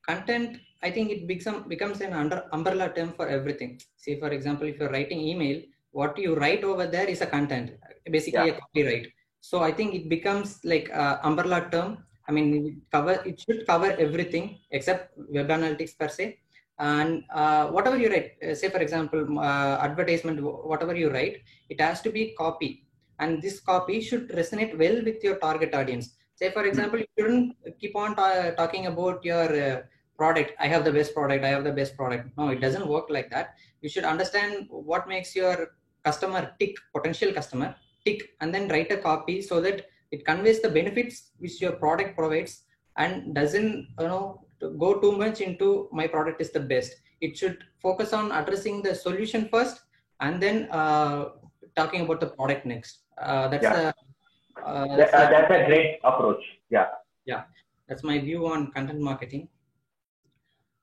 content, 0.06 0.58
I 0.82 0.90
think 0.90 1.10
it 1.10 1.26
becomes 1.26 1.66
becomes 1.66 2.00
an 2.00 2.12
under 2.12 2.44
umbrella 2.52 2.92
term 2.94 3.12
for 3.12 3.28
everything. 3.28 3.80
Say 3.96 4.18
for 4.18 4.28
example, 4.28 4.66
if 4.68 4.78
you're 4.78 4.90
writing 4.90 5.20
email, 5.20 5.60
what 5.92 6.16
you 6.18 6.34
write 6.34 6.64
over 6.64 6.86
there 6.86 7.06
is 7.06 7.20
a 7.20 7.26
content, 7.26 7.72
basically 8.10 8.50
a 8.50 8.58
copyright. 8.60 9.06
So 9.48 9.56
I 9.68 9.72
think 9.78 9.94
it 9.94 10.08
becomes 10.08 10.48
like 10.64 10.88
a 10.88 11.20
umbrella 11.28 11.68
term. 11.70 11.98
I 12.26 12.32
mean, 12.32 12.46
it 12.68 12.76
cover 12.94 13.14
it 13.30 13.36
should 13.44 13.66
cover 13.70 13.90
everything 14.04 14.44
except 14.76 15.02
web 15.36 15.48
analytics 15.56 15.92
per 15.98 16.08
se. 16.08 16.38
And 16.78 17.24
uh, 17.40 17.64
whatever 17.76 17.98
you 18.02 18.08
write, 18.12 18.30
uh, 18.42 18.54
say 18.60 18.70
for 18.70 18.80
example, 18.86 19.20
uh, 19.38 19.76
advertisement, 19.86 20.40
whatever 20.70 20.94
you 21.02 21.10
write, 21.10 21.36
it 21.68 21.78
has 21.86 22.00
to 22.06 22.10
be 22.16 22.22
copy, 22.38 22.70
and 23.18 23.42
this 23.42 23.60
copy 23.60 24.00
should 24.08 24.24
resonate 24.40 24.72
well 24.82 24.98
with 25.08 25.22
your 25.28 25.36
target 25.44 25.74
audience. 25.74 26.06
Say 26.40 26.50
for 26.56 26.64
example, 26.70 26.98
you 27.04 27.10
shouldn't 27.18 27.78
keep 27.78 27.94
on 28.04 28.16
ta- 28.16 28.52
talking 28.62 28.86
about 28.94 29.22
your 29.30 29.46
uh, 29.66 29.82
product. 30.16 30.52
I 30.58 30.68
have 30.74 30.84
the 30.88 30.94
best 30.98 31.14
product. 31.20 31.44
I 31.44 31.54
have 31.56 31.64
the 31.70 31.76
best 31.82 31.98
product. 32.00 32.30
No, 32.38 32.48
it 32.48 32.62
doesn't 32.66 32.88
work 32.96 33.16
like 33.18 33.30
that. 33.36 33.56
You 33.82 33.90
should 33.90 34.10
understand 34.16 34.68
what 34.70 35.06
makes 35.06 35.36
your 35.36 35.56
customer 36.02 36.42
tick, 36.58 36.76
potential 36.96 37.32
customer 37.40 37.74
tick, 38.04 38.30
and 38.40 38.54
then 38.54 38.68
write 38.68 38.92
a 38.92 38.96
copy 38.98 39.40
so 39.42 39.60
that 39.60 39.86
it 40.10 40.24
conveys 40.24 40.60
the 40.60 40.68
benefits 40.68 41.30
which 41.38 41.60
your 41.60 41.72
product 41.72 42.16
provides 42.16 42.64
and 42.96 43.34
doesn't 43.34 43.88
you 44.00 44.08
know 44.08 44.40
go 44.78 45.00
too 45.00 45.12
much 45.12 45.40
into 45.40 45.88
my 45.92 46.06
product 46.06 46.40
is 46.40 46.50
the 46.52 46.60
best 46.60 46.94
it 47.20 47.36
should 47.36 47.58
focus 47.82 48.12
on 48.12 48.30
addressing 48.32 48.82
the 48.82 48.94
solution 48.94 49.48
first 49.48 49.80
and 50.20 50.40
then 50.40 50.68
uh, 50.70 51.30
talking 51.76 52.02
about 52.02 52.20
the 52.20 52.26
product 52.38 52.64
next 52.66 53.00
uh, 53.18 53.48
that's 53.48 53.64
Yeah. 53.64 53.90
a 53.90 54.62
uh, 54.64 54.86
That- 54.86 54.96
that's, 54.98 55.14
uh, 55.14 55.26
a- 55.26 55.30
that's 55.34 55.50
a 55.50 55.66
great 55.66 55.98
approach. 56.04 56.42
Yeah. 56.70 56.88
Yeah. 57.26 57.42
that's 57.88 58.04
my 58.10 58.18
view 58.18 58.46
on 58.46 58.70
content 58.76 59.00
marketing 59.00 59.48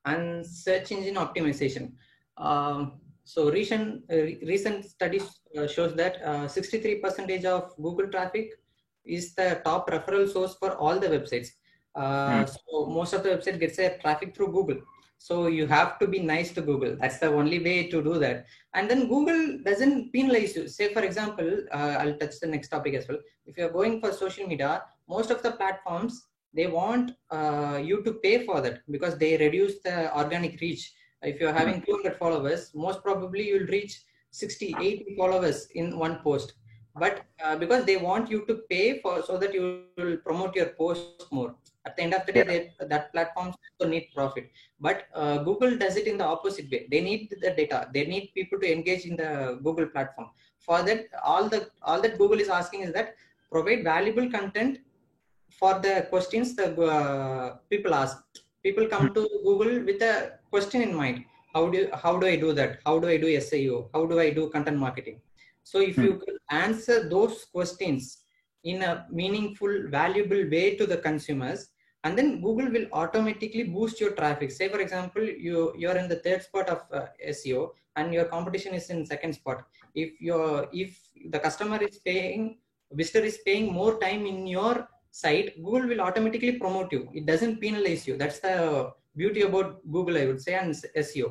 and 0.05 0.45
search 0.45 0.91
engine 0.91 1.15
optimization 1.15 1.93
um, 2.37 2.99
so 3.23 3.49
recent 3.51 4.03
uh, 4.11 4.23
recent 4.53 4.85
studies 4.85 5.41
uh, 5.57 5.67
shows 5.67 5.93
that 5.95 6.21
uh, 6.23 6.47
63 6.47 6.95
percentage 6.95 7.45
of 7.45 7.75
google 7.77 8.07
traffic 8.07 8.51
is 9.05 9.33
the 9.35 9.61
top 9.65 9.89
referral 9.89 10.31
source 10.31 10.55
for 10.55 10.75
all 10.75 10.99
the 10.99 11.07
websites. 11.07 11.49
Uh, 11.95 12.45
Hmm. 12.45 12.45
so 12.45 12.85
most 12.85 13.13
of 13.13 13.23
the 13.23 13.29
website 13.29 13.59
gets 13.59 13.77
their 13.77 13.97
traffic 13.99 14.35
through 14.35 14.51
google. 14.51 14.79
So 15.17 15.47
you 15.47 15.67
have 15.67 15.99
to 15.99 16.07
be 16.07 16.19
nice 16.19 16.51
to 16.53 16.61
google. 16.61 16.95
That's 16.99 17.19
the 17.19 17.27
only 17.27 17.59
way 17.59 17.87
to 17.89 18.01
do 18.01 18.17
that. 18.19 18.45
And 18.73 18.89
then 18.89 19.07
google 19.07 19.59
doesn't 19.63 20.11
penalize 20.13 20.55
you. 20.55 20.67
Say 20.67 20.93
for 20.93 21.01
example 21.01 21.49
uh, 21.71 21.95
i'll 21.99 22.17
touch 22.17 22.39
the 22.39 22.47
next 22.47 22.69
topic 22.69 22.93
as 22.95 23.07
well. 23.07 23.19
If 23.45 23.57
you're 23.57 23.69
going 23.79 23.99
for 24.01 24.11
social 24.11 24.47
media 24.47 24.83
most 25.09 25.31
of 25.31 25.41
the 25.43 25.51
platforms 25.51 26.27
they 26.53 26.67
want 26.67 27.11
uh, 27.29 27.79
you 27.83 28.03
to 28.03 28.13
pay 28.25 28.45
for 28.45 28.61
that 28.61 28.79
because 28.89 29.17
they 29.17 29.37
reduce 29.37 29.81
the 29.81 30.15
organic 30.17 30.59
reach 30.61 30.93
if 31.23 31.39
you're 31.39 31.53
having 31.53 31.81
200 31.81 32.17
followers 32.17 32.71
most 32.73 33.01
probably 33.03 33.47
you'll 33.49 33.67
reach 33.67 34.01
60 34.31 34.75
80 34.79 35.15
followers 35.17 35.67
in 35.75 35.97
one 35.97 36.19
post. 36.23 36.53
But 36.95 37.23
uh, 37.43 37.55
because 37.55 37.85
they 37.85 37.95
want 37.97 38.29
you 38.29 38.45
to 38.47 38.55
pay 38.69 38.99
for 38.99 39.21
so 39.23 39.37
that 39.37 39.53
you 39.53 39.83
will 39.97 40.17
promote 40.17 40.55
your 40.55 40.67
post 40.67 41.25
more. 41.31 41.55
At 41.85 41.95
the 41.95 42.03
end 42.03 42.13
of 42.13 42.25
the 42.25 42.33
day 42.33 42.43
they, 42.43 42.85
that 42.85 43.11
platforms 43.13 43.55
also 43.79 43.89
need 43.89 44.09
profit. 44.13 44.51
But 44.79 45.05
uh, 45.15 45.37
google 45.39 45.77
does 45.77 45.95
it 45.95 46.07
in 46.07 46.17
the 46.17 46.25
opposite 46.25 46.69
way. 46.71 46.87
They 46.91 47.01
need 47.01 47.29
the 47.29 47.51
data. 47.51 47.89
They 47.93 48.05
need 48.05 48.31
people 48.33 48.59
to 48.59 48.71
engage 48.71 49.05
in 49.05 49.15
the 49.15 49.59
google 49.63 49.87
platform. 49.87 50.29
For 50.59 50.81
that 50.83 51.07
all 51.23 51.47
the 51.49 51.69
all 51.81 52.01
that 52.01 52.17
google 52.17 52.39
is 52.39 52.49
asking 52.49 52.81
is 52.81 52.93
that 52.93 53.15
provide 53.51 53.83
valuable 53.83 54.29
content 54.29 54.79
for 55.59 55.79
the 55.79 56.07
questions 56.09 56.55
the 56.55 56.67
uh, 56.81 57.57
people 57.69 57.93
ask 57.93 58.23
people 58.63 58.87
come 58.87 59.13
to 59.13 59.27
google 59.43 59.83
with 59.89 60.01
a 60.01 60.33
question 60.49 60.81
in 60.81 60.93
mind. 60.95 61.25
How 61.53 61.69
do 61.69 61.89
how 62.03 62.17
do 62.17 62.27
i 62.27 62.35
do 62.35 62.53
that? 62.53 62.79
How 62.85 62.99
do 62.99 63.07
i 63.07 63.17
do 63.17 63.27
seo 63.39 63.89
how 63.93 64.05
do 64.05 64.19
i 64.19 64.29
do 64.29 64.49
content 64.49 64.77
marketing? 64.77 65.21
So 65.63 65.79
if 65.79 65.95
Hmm. 65.95 66.05
you 66.05 66.13
could 66.23 66.37
answer 66.49 66.97
those 67.09 67.45
questions 67.45 68.23
in 68.63 68.83
a 68.83 69.05
meaningful 69.11 69.73
valuable 69.89 70.43
way 70.49 70.75
to 70.77 70.85
the 70.85 70.97
consumers 70.97 71.69
and 72.03 72.17
then 72.17 72.41
google 72.41 72.69
will 72.75 72.87
automatically 72.93 73.63
boost 73.63 73.99
your 73.99 74.11
traffic. 74.11 74.51
Say 74.51 74.69
for 74.69 74.79
example 74.79 75.23
you 75.23 75.73
you're 75.77 75.97
in 75.97 76.07
the 76.07 76.19
third 76.25 76.41
spot 76.43 76.69
of 76.69 76.81
uh, 76.93 77.07
seo 77.29 77.71
and 77.95 78.13
your 78.13 78.25
competition 78.25 78.73
is 78.73 78.89
in 78.89 79.05
second 79.05 79.33
spot. 79.33 79.65
If 79.93 80.21
you're 80.21 80.67
if 80.71 80.99
the 81.29 81.39
customer 81.39 81.79
is 81.89 81.97
paying 81.99 82.57
visitor 82.93 83.25
is 83.25 83.39
paying 83.45 83.71
more 83.73 83.99
time 83.99 84.25
in 84.25 84.47
your 84.47 84.87
site 85.11 85.55
google 85.63 85.87
will 85.87 86.01
automatically 86.01 86.53
promote 86.53 86.91
you. 86.91 87.09
It 87.13 87.25
doesn't 87.25 87.61
penalize 87.61 88.07
you. 88.07 88.17
That's 88.17 88.39
the 88.39 88.93
beauty 89.15 89.41
about 89.49 89.69
google 89.95 90.17
i 90.17 90.25
would 90.25 90.41
say 90.47 90.55
and 90.61 90.73
seo 91.07 91.29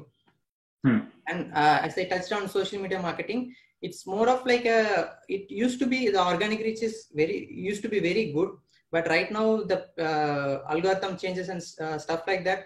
Hmm. 0.85 1.01
and 1.31 1.41
uh, 1.53 1.79
as 1.87 1.95
i 2.03 2.05
touched 2.11 2.33
on 2.37 2.49
social 2.49 2.81
media 2.83 2.99
marketing 3.07 3.41
it's 3.87 4.07
more 4.13 4.29
of 4.35 4.47
like 4.51 4.65
a 4.65 4.81
it 5.29 5.51
used 5.51 5.79
to 5.83 5.87
be 5.87 5.99
the 6.15 6.23
organic 6.31 6.61
reach 6.67 6.83
is 6.89 6.95
very 7.21 7.37
used 7.69 7.83
to 7.83 7.91
be 7.95 8.01
very 8.07 8.25
good 8.37 8.51
but 8.95 9.07
right 9.15 9.31
now 9.31 9.47
the 9.73 9.79
uh, 10.09 10.63
algorithm 10.73 11.19
changes 11.23 11.51
and 11.55 11.61
uh, 11.87 11.99
stuff 11.99 12.23
like 12.31 12.45
that 12.49 12.61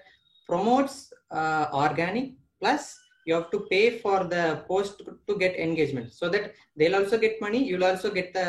promotes 0.48 1.12
uh, 1.32 1.66
organic 1.84 2.34
plus 2.60 2.96
you 3.26 3.34
have 3.34 3.50
to 3.50 3.60
pay 3.72 3.98
for 3.98 4.18
the 4.34 4.62
post 4.68 5.02
to 5.26 5.34
get 5.38 5.56
engagement. 5.56 6.12
So 6.12 6.28
that 6.28 6.54
they'll 6.76 6.96
also 6.96 7.18
get 7.18 7.40
money 7.40 7.60
you'll 7.68 7.90
also 7.92 8.10
get 8.10 8.32
the 8.32 8.48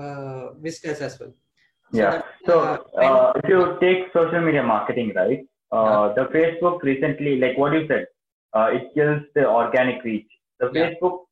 uh, 0.00 0.54
visitors 0.54 1.00
as 1.00 1.20
well 1.20 1.32
Yeah. 1.92 2.22
So 2.46 2.60
uh, 2.60 3.00
uh, 3.00 3.32
if 3.36 3.48
you 3.48 3.78
take 3.80 4.12
social 4.12 4.40
media 4.40 4.62
marketing, 4.62 5.12
right? 5.14 5.46
Uh, 5.72 6.14
the 6.14 6.24
Facebook 6.34 6.82
recently, 6.82 7.38
like 7.38 7.56
what 7.58 7.72
you 7.72 7.86
said, 7.88 8.06
uh, 8.54 8.68
it 8.72 8.94
kills 8.94 9.22
the 9.34 9.46
organic 9.48 10.02
reach. 10.04 10.28
The 10.60 10.70
Yeah. 10.72 10.90
Facebook 10.90 11.24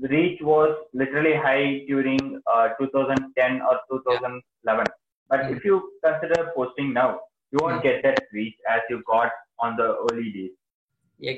reach 0.00 0.40
was 0.40 0.76
literally 0.94 1.34
high 1.34 1.84
during 1.88 2.40
uh, 2.52 2.68
2010 2.80 3.60
or 3.62 3.80
2011. 3.90 4.86
But 5.28 5.40
Mm. 5.40 5.56
if 5.56 5.64
you 5.64 5.92
consider 6.04 6.52
posting 6.56 6.92
now, 6.92 7.20
you 7.52 7.58
won't 7.62 7.80
Mm. 7.80 7.82
get 7.82 8.02
that 8.04 8.20
reach 8.32 8.56
as 8.68 8.80
you 8.90 9.02
got 9.06 9.30
on 9.58 9.76
the 9.76 9.88
early 10.06 10.30
days. 10.38 10.54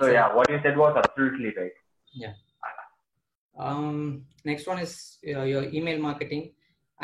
So 0.00 0.10
yeah, 0.12 0.32
what 0.34 0.48
you 0.50 0.60
said 0.62 0.76
was 0.76 0.96
absolutely 0.96 1.52
right. 1.60 1.76
Yeah. 2.14 2.34
um, 3.58 4.24
next 4.44 4.66
one 4.66 4.78
is 4.78 5.18
uh, 5.26 5.42
your 5.42 5.64
email 5.64 5.98
marketing 6.00 6.52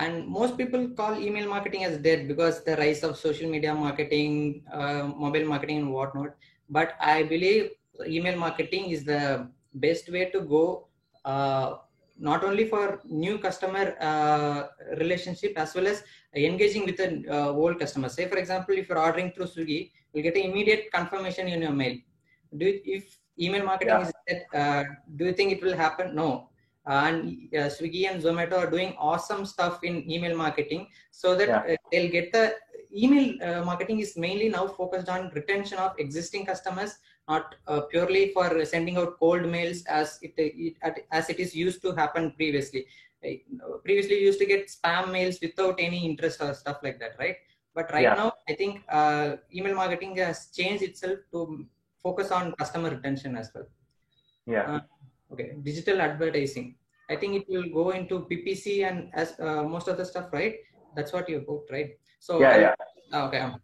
and 0.02 0.26
most 0.38 0.56
people 0.56 0.82
call 0.98 1.18
email 1.26 1.48
marketing 1.48 1.84
as 1.84 1.98
dead 1.98 2.28
because 2.28 2.62
the 2.64 2.76
rise 2.76 3.02
of 3.02 3.16
social 3.16 3.48
media 3.54 3.74
marketing 3.74 4.62
uh, 4.72 5.04
mobile 5.24 5.46
marketing 5.52 5.78
and 5.82 5.92
whatnot. 5.92 6.34
But 6.70 6.94
i 7.00 7.22
believe 7.22 7.70
email 8.06 8.36
marketing 8.46 8.90
is 8.90 9.04
the 9.04 9.48
best 9.74 10.10
way 10.14 10.24
to 10.34 10.40
go 10.40 10.88
uh, 11.24 11.76
not 12.18 12.44
only 12.44 12.64
for 12.68 13.00
new 13.04 13.38
customer 13.38 13.84
uh, 14.00 14.66
relationship 14.98 15.52
as 15.56 15.74
well 15.74 15.86
as 15.86 16.02
engaging 16.34 16.84
with 16.84 17.00
an 17.00 17.24
uh, 17.30 17.48
old 17.50 17.78
customer 17.78 18.08
say 18.08 18.28
for 18.28 18.38
example 18.42 18.74
if 18.76 18.88
you're 18.88 19.04
ordering 19.06 19.30
through 19.32 19.46
swiggy 19.46 19.80
you'll 20.12 20.22
get 20.28 20.36
an 20.36 20.42
immediate 20.50 20.84
confirmation 20.92 21.48
in 21.48 21.62
your 21.62 21.72
mail. 21.72 21.96
Do 22.56 22.66
you, 22.66 22.80
if 22.84 23.18
email 23.38 23.64
marketing 23.64 23.94
Yeah. 23.94 24.06
is 24.06 24.12
dead, 24.28 24.46
uh, 24.54 24.84
do 25.16 25.24
you 25.26 25.32
think 25.32 25.52
it 25.52 25.62
will 25.62 25.76
happen? 25.76 26.14
No 26.14 26.47
and 26.96 27.48
uh, 27.54 27.68
swiggy 27.76 28.02
and 28.10 28.22
zomato 28.22 28.56
are 28.62 28.70
doing 28.70 28.94
awesome 28.98 29.44
stuff 29.44 29.84
in 29.88 29.94
email 30.10 30.36
marketing 30.36 30.82
so 31.10 31.34
that 31.38 31.48
Yeah. 31.48 31.74
uh, 31.74 31.76
they'll 31.90 32.10
get 32.18 32.32
the 32.36 32.44
email 33.02 33.26
uh, 33.46 33.62
marketing 33.70 33.98
is 34.04 34.16
mainly 34.16 34.48
now 34.48 34.66
focused 34.66 35.08
on 35.14 35.30
retention 35.38 35.78
of 35.86 35.98
existing 36.04 36.46
customers 36.50 36.92
not 37.32 37.54
uh, 37.66 37.82
purely 37.92 38.22
for 38.36 38.46
sending 38.64 38.96
out 39.00 39.18
cold 39.18 39.44
mails 39.54 39.84
as 40.00 40.18
it, 40.22 40.32
it 40.38 40.74
as 41.18 41.28
it 41.28 41.38
is 41.44 41.54
used 41.64 41.82
to 41.86 41.92
happen 42.02 42.32
previously 42.40 42.84
Uh, 43.28 43.76
previously 43.86 44.16
you 44.18 44.26
used 44.30 44.40
to 44.42 44.46
get 44.50 44.60
spam 44.74 45.04
mails 45.14 45.36
without 45.44 45.76
any 45.86 46.00
interest 46.08 46.38
or 46.44 46.50
stuff 46.60 46.76
like 46.86 46.98
that 47.02 47.14
right 47.22 47.38
but 47.76 47.86
right 47.94 48.04
Yeah. 48.06 48.18
now 48.20 48.28
i 48.50 48.54
think 48.60 48.74
uh, 48.98 49.28
email 49.58 49.74
marketing 49.80 50.12
has 50.24 50.38
changed 50.58 50.84
itself 50.88 51.18
to 51.34 51.40
focus 52.04 52.28
on 52.36 52.52
customer 52.60 52.90
retention 52.96 53.32
as 53.40 53.48
well 53.54 53.66
Yeah. 54.54 54.66
Uh, 54.72 54.80
okay 55.32 55.48
digital 55.68 55.98
advertising 56.08 56.68
i 57.10 57.16
think 57.16 57.34
it 57.40 57.46
will 57.48 57.68
go 57.80 57.90
into 57.90 58.26
ppc 58.30 58.84
and 58.88 59.10
as 59.14 59.38
uh, 59.40 59.62
most 59.62 59.88
of 59.88 59.96
the 59.96 60.04
stuff 60.04 60.32
right? 60.32 60.56
That's 60.96 61.12
what 61.12 61.28
you 61.28 61.40
booked 61.40 61.70
right? 61.70 61.90
So 62.18 62.40
Yeah. 62.40 62.56
Yeah. 62.56 62.74
Ah, 63.12 63.26
okay 63.26 63.40
um, 63.40 63.60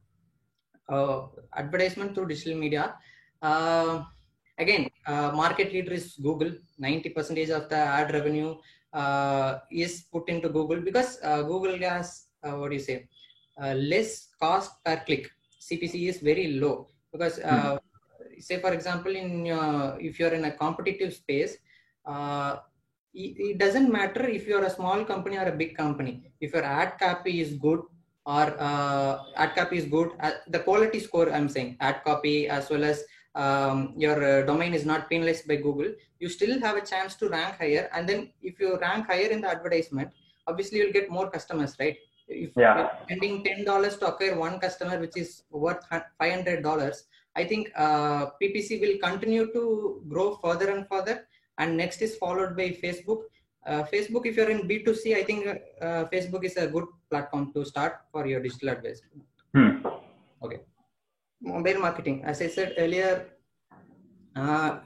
uh, 0.89 1.27
advertisement 1.57 2.15
through 2.15 2.29
digital 2.29 2.57
media. 2.65 2.97
Uh, 3.43 4.05
again 4.59 4.89
uh, 5.07 5.31
market 5.33 5.73
leader 5.73 5.93
is 5.93 6.15
google. 6.27 6.53
90 6.79 7.11
percentage 7.11 7.51
of 7.51 7.69
the 7.69 7.77
ad 7.77 8.13
revenue 8.13 8.57
uh, 8.93 9.59
is 9.71 10.07
put 10.13 10.29
into 10.29 10.49
google 10.49 10.81
because 10.81 11.19
uh, 11.23 11.43
google 11.43 11.77
has 11.79 12.27
uh, 12.45 12.55
what 12.59 12.69
do 12.71 12.77
you 12.77 12.87
say 12.91 13.09
uh, 13.61 13.75
less 13.75 14.29
cost 14.41 14.83
per 14.85 14.97
click. 15.07 15.31
Cpc 15.61 16.09
is 16.09 16.19
very 16.21 16.59
low 16.61 16.89
because 17.13 17.39
uh, 17.39 17.79
say 18.39 18.61
for 18.61 18.73
example 18.73 19.15
in 19.15 19.51
uh, 19.51 19.97
if 19.99 20.19
you're 20.19 20.35
in 20.35 20.45
a 20.45 20.53
competitive 20.53 21.15
space 21.15 21.57
uh, 22.05 22.57
it, 23.15 23.59
doesn't 23.59 23.91
matter 23.91 24.27
if 24.27 24.47
you're 24.47 24.65
a 24.65 24.71
small 24.71 25.05
company 25.05 25.37
or 25.37 25.45
a 25.45 25.53
big 25.53 25.77
company. 25.77 26.33
If 26.41 26.53
your 26.53 26.65
ad 26.65 26.99
copy 26.99 27.41
is 27.41 27.55
good 27.55 27.81
or 28.27 28.57
uh, 28.59 29.25
ad 29.37 29.55
copy 29.55 29.79
is 29.79 29.85
good 29.85 30.11
uh, 30.21 30.33
the 30.49 30.59
quality 30.61 30.99
score 30.99 31.31
i'm 31.31 31.49
saying 31.49 31.77
ad 31.81 32.03
copy 32.05 32.49
as 32.49 32.71
well 32.71 32.83
as 32.83 33.05
um, 33.35 33.93
your 33.99 34.17
uh, 34.25 34.47
domain 34.47 34.73
is 34.73 34.87
not 34.87 35.11
penalized 35.11 35.47
by 35.47 35.57
google 35.57 35.91
you 36.21 36.29
still 36.29 36.59
have 36.61 36.77
a 36.77 36.85
chance 36.93 37.15
to 37.17 37.29
rank 37.29 37.57
higher. 37.59 37.91
And 37.93 38.09
then 38.09 38.33
if 38.41 38.59
you 38.61 38.79
rank 38.79 39.07
higher 39.07 39.29
in 39.29 39.41
the 39.43 39.51
advertisement 39.51 40.11
obviously 40.47 40.79
you'll 40.79 40.93
get 40.93 41.11
more 41.11 41.31
customers 41.31 41.77
right? 41.79 41.97
If 42.29 42.53
Yeah. 42.57 42.77
you're 42.77 42.91
spending 43.05 43.45
ten 43.45 43.65
dollars 43.65 43.97
to 43.99 44.07
acquire 44.07 44.37
one 44.47 44.59
customer 44.59 44.99
which 44.99 45.17
is 45.23 45.43
worth 45.51 45.83
five 45.91 46.33
hundred 46.37 46.63
dollars 46.69 47.05
i 47.41 47.45
think 47.51 47.71
uh, 47.85 48.23
ppc 48.41 48.81
will 48.83 48.97
continue 49.07 49.47
to 49.57 49.63
grow 50.13 50.27
further 50.43 50.69
and 50.75 50.89
further 50.93 51.17
and 51.59 51.77
next 51.77 52.03
is 52.03 52.17
followed 52.17 52.57
by 52.57 52.69
facebook. 52.83 53.23
Uh, 53.67 53.83
facebook 53.93 54.27
if 54.27 54.37
you're 54.37 54.51
in 54.51 54.69
b2c 54.69 55.15
i 55.17 55.23
think 55.25 55.47
uh, 55.81 56.05
facebook 56.13 56.45
is 56.45 56.57
a 56.57 56.67
good 56.67 56.85
platform 57.11 57.53
to 57.55 57.65
start 57.65 57.95
for 58.13 58.27
your 58.27 58.41
digital 58.41 58.71
advertisement 58.71 59.25
Hmm. 59.55 59.79
mobile 61.41 61.81
marketing. 61.81 62.23
As 62.25 62.41
i 62.43 62.49
said 62.49 62.75
earlier 62.79 63.27
uh, 64.37 64.79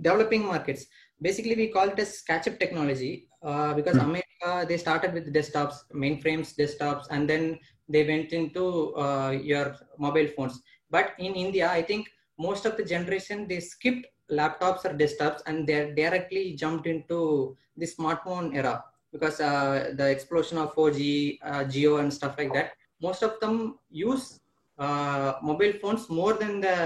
developing 0.00 0.44
markets 0.46 0.86
basically 1.20 1.54
we 1.56 1.68
call 1.68 1.88
it 1.88 1.98
as 1.98 2.22
catch 2.22 2.46
up 2.48 2.58
technology 2.58 3.28
uh, 3.42 3.74
because 3.74 3.96
Hmm. 3.96 4.08
america 4.08 4.50
they 4.68 4.76
started 4.76 5.12
with 5.12 5.32
desktops 5.34 5.76
mainframes 6.04 6.54
desktops 6.60 7.06
and 7.10 7.28
then 7.28 7.58
they 7.88 8.06
went 8.06 8.32
into 8.32 8.94
uh, 8.96 9.30
your 9.30 9.76
mobile 9.98 10.28
phones. 10.36 10.60
But 10.90 11.12
in 11.18 11.34
india 11.34 11.68
i 11.70 11.82
think 11.82 12.08
most 12.38 12.64
of 12.68 12.76
the 12.76 12.84
generation 12.84 13.46
they 13.48 13.60
skipped 13.60 14.06
laptops 14.30 14.84
or 14.84 14.94
desktops 14.94 15.40
and 15.46 15.66
they 15.66 15.92
directly 15.96 16.54
jumped 16.54 16.86
into 16.86 17.56
the 17.76 17.86
smartphone 17.86 18.54
era 18.54 18.84
because 19.12 19.40
uh, 19.40 19.92
the 19.94 20.08
explosion 20.08 20.58
of 20.58 20.74
4g 20.74 21.38
uh, 21.44 21.64
Jio 21.64 22.00
and 22.00 22.12
stuff 22.12 22.36
like 22.38 22.52
that 22.54 22.72
most 23.00 23.22
of 23.22 23.38
them 23.40 23.78
use 23.90 24.40
uh, 24.78 25.34
mobile 25.42 25.74
phones 25.82 26.08
more 26.08 26.34
than 26.34 26.60
the 26.60 26.76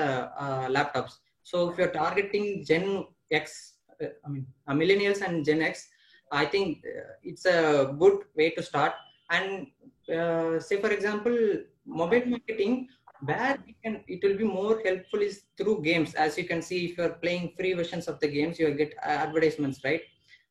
uh, 0.44 0.66
laptops. 0.68 1.18
So 1.42 1.70
if 1.70 1.78
you're 1.78 1.92
targeting 1.92 2.64
Gen 2.64 3.04
X, 3.30 3.74
uh, 4.02 4.06
I 4.24 4.28
mean 4.28 4.46
uh, 4.66 4.72
millennials 4.72 5.20
and 5.22 5.44
Gen 5.44 5.62
X, 5.62 5.88
I 6.32 6.44
think 6.46 6.82
it's 7.22 7.44
a 7.46 7.94
good 7.98 8.18
way 8.34 8.50
to 8.50 8.62
start. 8.62 8.92
And 9.30 9.68
say 10.62 10.80
for 10.80 10.90
example, 10.90 11.36
mobile 11.86 12.26
marketing, 12.26 12.88
where 13.20 13.58
it 13.66 13.76
can 13.82 14.04
it 14.06 14.22
will 14.22 14.36
be 14.36 14.44
more 14.44 14.80
helpful 14.84 15.20
is 15.20 15.42
through 15.56 15.82
games. 15.82 16.14
As 16.14 16.36
you 16.38 16.44
can 16.44 16.62
see, 16.62 16.86
if 16.86 16.98
you're 16.98 17.16
playing 17.24 17.54
free 17.56 17.72
versions 17.72 18.08
of 18.08 18.20
the 18.20 18.28
games, 18.28 18.58
you'll 18.58 18.74
get 18.74 18.94
uh, 19.04 19.08
advertisements, 19.08 19.80
right? 19.84 20.02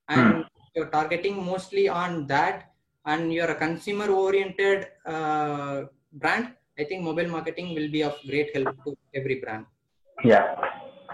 And 0.10 0.45
you're 0.75 0.89
targeting 0.89 1.43
mostly 1.43 1.88
on 1.89 2.27
that, 2.27 2.72
and 3.05 3.34
you're 3.34 3.51
a 3.51 3.55
consumer 3.55 4.07
oriented 4.07 4.88
uh, 5.05 5.84
brand 6.13 6.53
I 6.77 6.84
think 6.84 7.03
mobile 7.03 7.29
marketing 7.29 7.74
will 7.74 7.89
be 7.89 8.03
of 8.03 8.19
great 8.27 8.53
help 8.53 8.75
to 8.84 8.98
every 9.13 9.36
brand. 9.39 9.65
Yeah. 10.24 10.55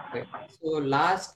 Okay. 0.09 0.25
So 0.49 0.69
last 0.79 1.35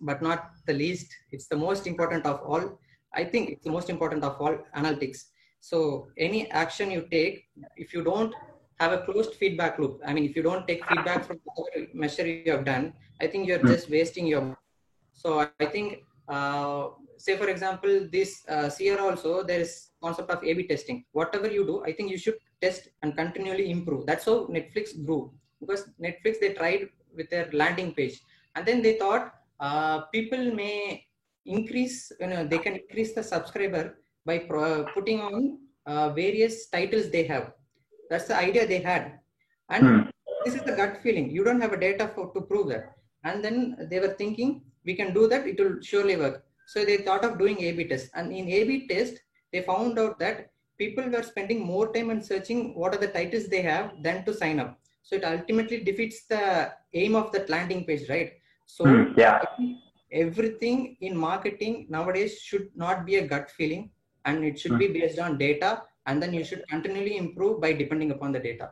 but 0.00 0.22
not 0.22 0.52
the 0.66 0.72
least, 0.72 1.14
it's 1.30 1.46
the 1.46 1.56
most 1.56 1.86
important 1.86 2.26
of 2.26 2.40
all. 2.40 2.78
I 3.14 3.24
think 3.24 3.50
it's 3.50 3.64
the 3.64 3.70
most 3.70 3.90
important 3.90 4.24
of 4.24 4.40
all 4.40 4.58
analytics. 4.76 5.24
So 5.70 6.08
any 6.18 6.50
action 6.50 6.90
you 6.90 7.02
take, 7.10 7.46
if 7.74 7.94
you 7.94 8.02
don't 8.04 8.34
have 8.80 8.92
a 8.92 8.98
closed 9.06 9.34
feedback 9.36 9.78
loop, 9.78 9.98
I 10.06 10.12
mean, 10.12 10.24
if 10.28 10.36
you 10.36 10.42
don't 10.42 10.68
take 10.68 10.84
feedback 10.84 11.24
from 11.24 11.40
the 11.46 11.88
measure 11.94 12.26
you 12.26 12.52
have 12.52 12.66
done, 12.66 12.92
I 13.22 13.28
think 13.28 13.48
you're 13.48 13.64
just 13.72 13.88
wasting 13.88 14.26
your. 14.26 14.58
So 15.14 15.48
I 15.58 15.64
think, 15.64 16.02
uh, 16.28 16.88
say 17.16 17.38
for 17.38 17.48
example, 17.48 18.06
this 18.12 18.44
uh, 18.46 18.68
CR 18.68 19.00
also 19.00 19.42
there 19.42 19.60
is 19.60 19.88
concept 20.02 20.30
of 20.30 20.44
A/B 20.44 20.66
testing. 20.66 21.02
Whatever 21.12 21.48
you 21.50 21.64
do, 21.64 21.82
I 21.82 21.92
think 21.92 22.10
you 22.10 22.18
should 22.18 22.36
test 22.60 22.90
and 23.00 23.16
continually 23.16 23.70
improve. 23.70 24.04
That's 24.04 24.26
how 24.26 24.46
Netflix 24.58 24.92
grew 25.06 25.32
because 25.60 25.88
Netflix 25.98 26.40
they 26.40 26.52
tried 26.52 26.90
with 27.16 27.30
their 27.30 27.48
landing 27.52 27.94
page 27.94 28.20
and 28.54 28.66
then 28.66 28.82
they 28.82 28.98
thought 28.98 29.32
uh, 29.60 30.00
people 30.16 30.54
may 30.62 31.06
increase 31.46 32.10
you 32.20 32.26
know 32.26 32.44
they 32.44 32.58
can 32.58 32.74
increase 32.76 33.14
the 33.14 33.22
subscriber 33.22 33.84
by 34.24 34.38
putting 34.94 35.20
on 35.20 35.58
uh, 35.86 36.10
various 36.10 36.68
titles 36.68 37.10
they 37.10 37.24
have. 37.24 37.52
That's 38.10 38.28
the 38.28 38.36
idea 38.36 38.66
they 38.66 38.80
had. 38.80 39.18
And 39.70 39.84
Hmm. 39.84 40.00
this 40.44 40.54
is 40.54 40.62
the 40.62 40.72
gut 40.72 40.98
feeling. 41.02 41.30
You 41.30 41.44
don't 41.44 41.60
have 41.60 41.72
a 41.72 41.80
data 41.80 42.10
for 42.14 42.32
to 42.34 42.40
prove 42.40 42.68
that. 42.68 42.94
And 43.24 43.44
then 43.44 43.76
they 43.90 44.00
were 44.00 44.14
thinking 44.14 44.62
we 44.84 44.94
can 44.94 45.14
do 45.14 45.26
that 45.28 45.46
it 45.46 45.58
will 45.58 45.80
surely 45.80 46.16
work. 46.16 46.44
So 46.66 46.84
they 46.84 46.98
thought 46.98 47.24
of 47.24 47.38
doing 47.38 47.60
a 47.62 47.72
b 47.72 47.84
test. 47.84 48.10
And 48.14 48.32
in 48.32 48.48
a 48.48 48.64
b 48.64 48.86
test 48.88 49.14
they 49.52 49.62
found 49.62 49.98
out 49.98 50.18
that 50.18 50.50
people 50.78 51.04
were 51.08 51.22
spending 51.22 51.60
more 51.64 51.92
time 51.92 52.10
on 52.10 52.20
searching 52.22 52.74
what 52.74 52.94
are 52.94 52.98
the 52.98 53.08
titles 53.08 53.48
they 53.48 53.62
have 53.62 54.02
than 54.02 54.24
to 54.24 54.34
sign 54.34 54.60
up. 54.60 54.78
So 55.02 55.16
it 55.16 55.24
ultimately 55.24 55.80
defeats 55.84 56.26
the 56.26 56.72
aim 56.94 57.14
of 57.14 57.32
that 57.32 57.48
landing 57.48 57.84
page 57.84 58.08
right? 58.08 58.32
So 58.66 58.84
Hmm, 58.84 59.12
yeah. 59.16 59.40
Everything 60.12 60.96
in 61.00 61.16
marketing 61.16 61.86
nowadays 61.90 62.40
should 62.40 62.68
not 62.76 63.04
be 63.04 63.16
a 63.16 63.26
gut 63.26 63.50
feeling 63.50 63.90
and 64.24 64.44
it 64.44 64.58
should 64.58 64.78
be 64.78 64.88
based 64.88 65.18
on 65.18 65.38
data 65.38 65.82
and 66.06 66.22
then 66.22 66.32
you 66.34 66.44
should 66.44 66.64
continually 66.68 67.16
improve 67.16 67.60
by 67.60 67.72
depending 67.72 68.10
upon 68.10 68.32
the 68.32 68.38
data 68.38 68.70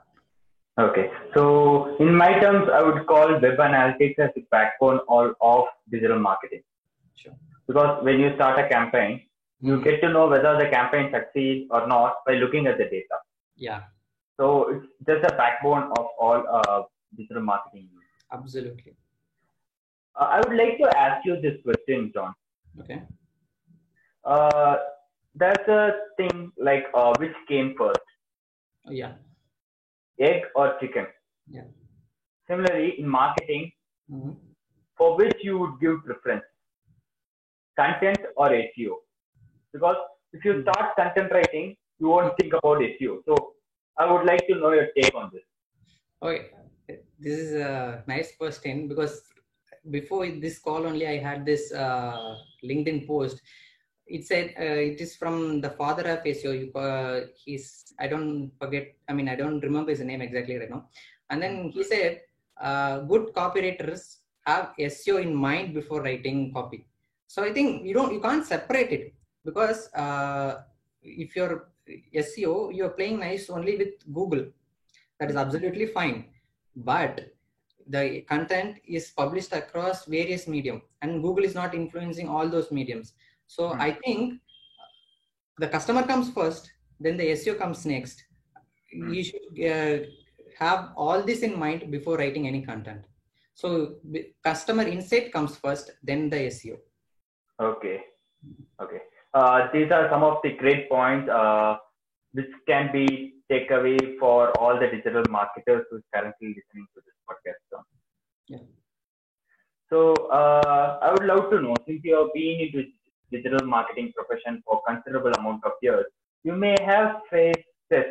Okay. 0.79 1.11
So 1.35 1.97
in 1.99 2.15
my 2.15 2.39
terms, 2.41 2.69
I 2.73 2.83
would 2.83 3.07
call 3.07 3.29
web 3.41 3.59
analytics 3.59 4.19
as 4.19 4.31
the 4.35 4.45
backbone 4.51 5.01
all 5.01 5.35
of 5.41 5.65
digital 5.91 6.19
marketing. 6.19 6.63
Sure. 7.15 7.35
Because 7.67 8.03
when 8.03 8.21
you 8.21 8.35
start 8.37 8.59
a 8.59 8.69
campaign, 8.69 9.23
you 9.61 9.81
get 9.83 10.01
to 10.01 10.09
know 10.09 10.29
whether 10.29 10.57
the 10.59 10.69
campaign 10.71 11.11
succeeds 11.13 11.69
or 11.71 11.87
not 11.87 12.17
by 12.27 12.35
looking 12.35 12.67
at 12.67 12.79
the 12.79 12.85
data. 12.85 13.19
yeah 13.57 13.83
So 14.39 14.47
it's 14.71 14.87
just 15.07 15.31
a 15.31 15.37
backbone 15.37 15.85
of 15.99 16.07
all 16.19 16.43
uh, 16.51 16.83
digital 17.17 17.43
marketing. 17.43 17.89
absolutely 18.33 18.97
Uh, 20.21 20.29
I 20.37 20.41
would 20.41 20.57
like 20.57 20.79
to 20.79 20.89
ask 21.03 21.25
you 21.27 21.35
this 21.45 21.59
question, 21.67 22.11
John. 22.15 22.33
okay 22.81 23.03
Uh, 24.25 24.77
there's 25.35 25.69
a 25.69 25.83
thing 26.17 26.53
like 26.59 26.87
uh, 26.95 27.13
which 27.19 27.37
came 27.49 27.75
first, 27.79 28.01
yeah 28.89 29.15
egg 30.21 30.43
or 30.55 30.77
chicken? 30.81 31.07
Yeah. 31.49 31.65
Similarly, 32.49 32.91
in 33.01 33.09
marketing, 33.09 33.73
Mhm. 34.11 34.37
for 34.97 35.17
which 35.17 35.39
you 35.43 35.59
would 35.59 35.81
give 35.81 36.05
preference, 36.05 36.45
content 37.77 38.21
or 38.37 38.49
SEO? 38.53 38.97
Because 39.73 39.97
if 40.33 40.45
you 40.45 40.63
start 40.63 40.95
content 40.97 41.33
writing, 41.33 41.77
you 41.99 42.09
won't 42.09 42.37
think 42.39 42.53
about 42.53 42.83
SEO. 42.83 43.23
So 43.25 43.55
I 43.97 44.11
would 44.13 44.25
like 44.27 44.47
to 44.49 44.55
know 44.57 44.73
your 44.73 44.89
take 44.99 45.15
on 45.15 45.31
this. 45.35 45.47
okay 46.23 46.43
this 47.25 47.37
is 47.45 47.53
a 47.69 48.05
nice 48.11 48.29
question 48.41 48.87
because 48.91 49.15
before 49.95 50.21
this 50.45 50.57
call 50.67 50.83
only 50.91 51.07
i 51.13 51.17
had 51.25 51.41
this 51.51 51.63
uh, 51.85 52.29
linkedin 52.69 52.99
post 53.09 53.41
it 54.13 54.27
said 54.31 54.47
uh, 54.61 54.81
it 54.91 55.01
is 55.01 55.17
from 55.17 55.61
the 55.65 55.71
father 55.71 56.05
of 56.13 56.25
SEO. 56.25 56.53
Uh, 56.77 57.27
he's 57.35 57.95
I 57.99 58.07
don't 58.13 58.53
forget. 58.61 58.95
I 59.09 59.13
mean 59.17 59.29
I 59.29 59.37
don't 59.37 59.61
remember 59.61 59.91
his 59.91 60.01
name 60.01 60.21
exactly 60.21 60.57
right 60.59 60.71
now. 60.71 60.85
And 61.31 61.43
then 61.43 61.71
he 61.71 61.83
said, 61.83 62.21
uh, 62.61 63.01
good 63.01 63.33
copywriters 63.33 64.19
have 64.47 64.75
SEO 64.79 65.23
in 65.23 65.35
mind 65.35 65.73
before 65.73 66.03
writing 66.03 66.53
copy. 66.53 66.87
So 67.27 67.43
I 67.43 67.53
think 67.53 67.87
you 67.87 67.95
don't 67.95 68.13
you 68.13 68.21
can't 68.21 68.45
separate 68.45 68.93
it 68.93 69.15
because 69.45 69.89
uh, 69.95 70.63
if 71.03 71.35
you're 71.35 71.69
SEO 72.15 72.75
you're 72.77 72.95
playing 73.01 73.21
nice 73.21 73.49
only 73.49 73.77
with 73.77 73.95
Google. 74.13 74.45
That 75.19 75.31
is 75.31 75.37
absolutely 75.37 75.87
fine, 75.87 76.27
but 76.75 77.33
the 77.89 78.23
content 78.23 78.79
is 78.87 79.11
published 79.11 79.53
across 79.53 80.05
various 80.05 80.47
medium 80.47 80.83
and 81.03 81.23
google 81.23 81.45
is 81.45 81.55
not 81.55 81.75
influencing 81.75 82.29
all 82.29 82.49
those 82.49 82.71
mediums 82.71 83.15
so 83.55 83.63
Hmm. 83.69 83.81
i 83.89 83.91
think 84.05 84.21
the 85.63 85.69
customer 85.75 86.03
comes 86.11 86.29
first 86.39 86.65
then 87.05 87.17
the 87.23 87.29
seo 87.41 87.55
comes 87.63 87.81
next 87.95 88.19
Hmm. 88.95 89.11
you 89.17 89.23
should 89.29 89.59
uh, 89.75 89.97
have 90.63 90.81
all 91.05 91.21
this 91.29 91.41
in 91.49 91.53
mind 91.65 91.81
before 91.97 92.17
writing 92.21 92.47
any 92.53 92.63
content 92.71 93.03
so 93.61 93.69
customer 94.49 94.85
insight 94.97 95.27
comes 95.37 95.55
first 95.67 95.87
then 96.11 96.23
the 96.35 96.41
seo 96.59 96.79
Okay. 97.69 97.97
Okay. 98.85 99.01
Uh, 99.39 99.59
these 99.73 99.91
are 99.97 100.05
some 100.13 100.23
of 100.29 100.37
the 100.45 100.51
great 100.63 100.89
points 100.93 101.29
uh, 101.41 101.73
which 102.37 102.53
can 102.71 102.87
be 102.95 103.05
takeaway 103.51 103.99
for 104.23 104.37
all 104.61 104.75
the 104.81 104.89
digital 104.95 105.23
marketers 105.37 105.85
who 105.89 105.99
is 105.99 106.07
currently 106.15 106.49
listening 106.59 106.87
to 106.95 107.01
this 107.07 107.17
podcast. 107.29 107.85
Yeah. 108.55 108.65
So 109.91 109.99
uh, 110.41 110.99
I 111.03 111.13
would 111.13 111.27
love 111.33 111.45
to 111.53 111.61
know, 111.61 111.77
since 111.87 112.01
you 112.03 112.17
have 112.21 112.33
been 112.39 112.59
into 112.67 112.83
digital 113.37 113.67
marketing 113.77 114.13
profession 114.17 114.63
for 114.65 114.81
considerable 114.89 115.33
amount 115.41 115.65
of 115.65 115.73
years, 115.87 116.07
you 116.45 116.55
may 116.65 116.77
have 116.93 117.11
faced 117.31 117.69
this. 117.91 118.09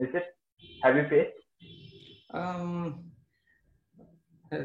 Is 0.00 0.12
it? 0.20 0.26
Have 0.82 0.96
you 0.98 1.06
faced 1.08 1.38
um 2.32 3.04
uh, 4.52 4.64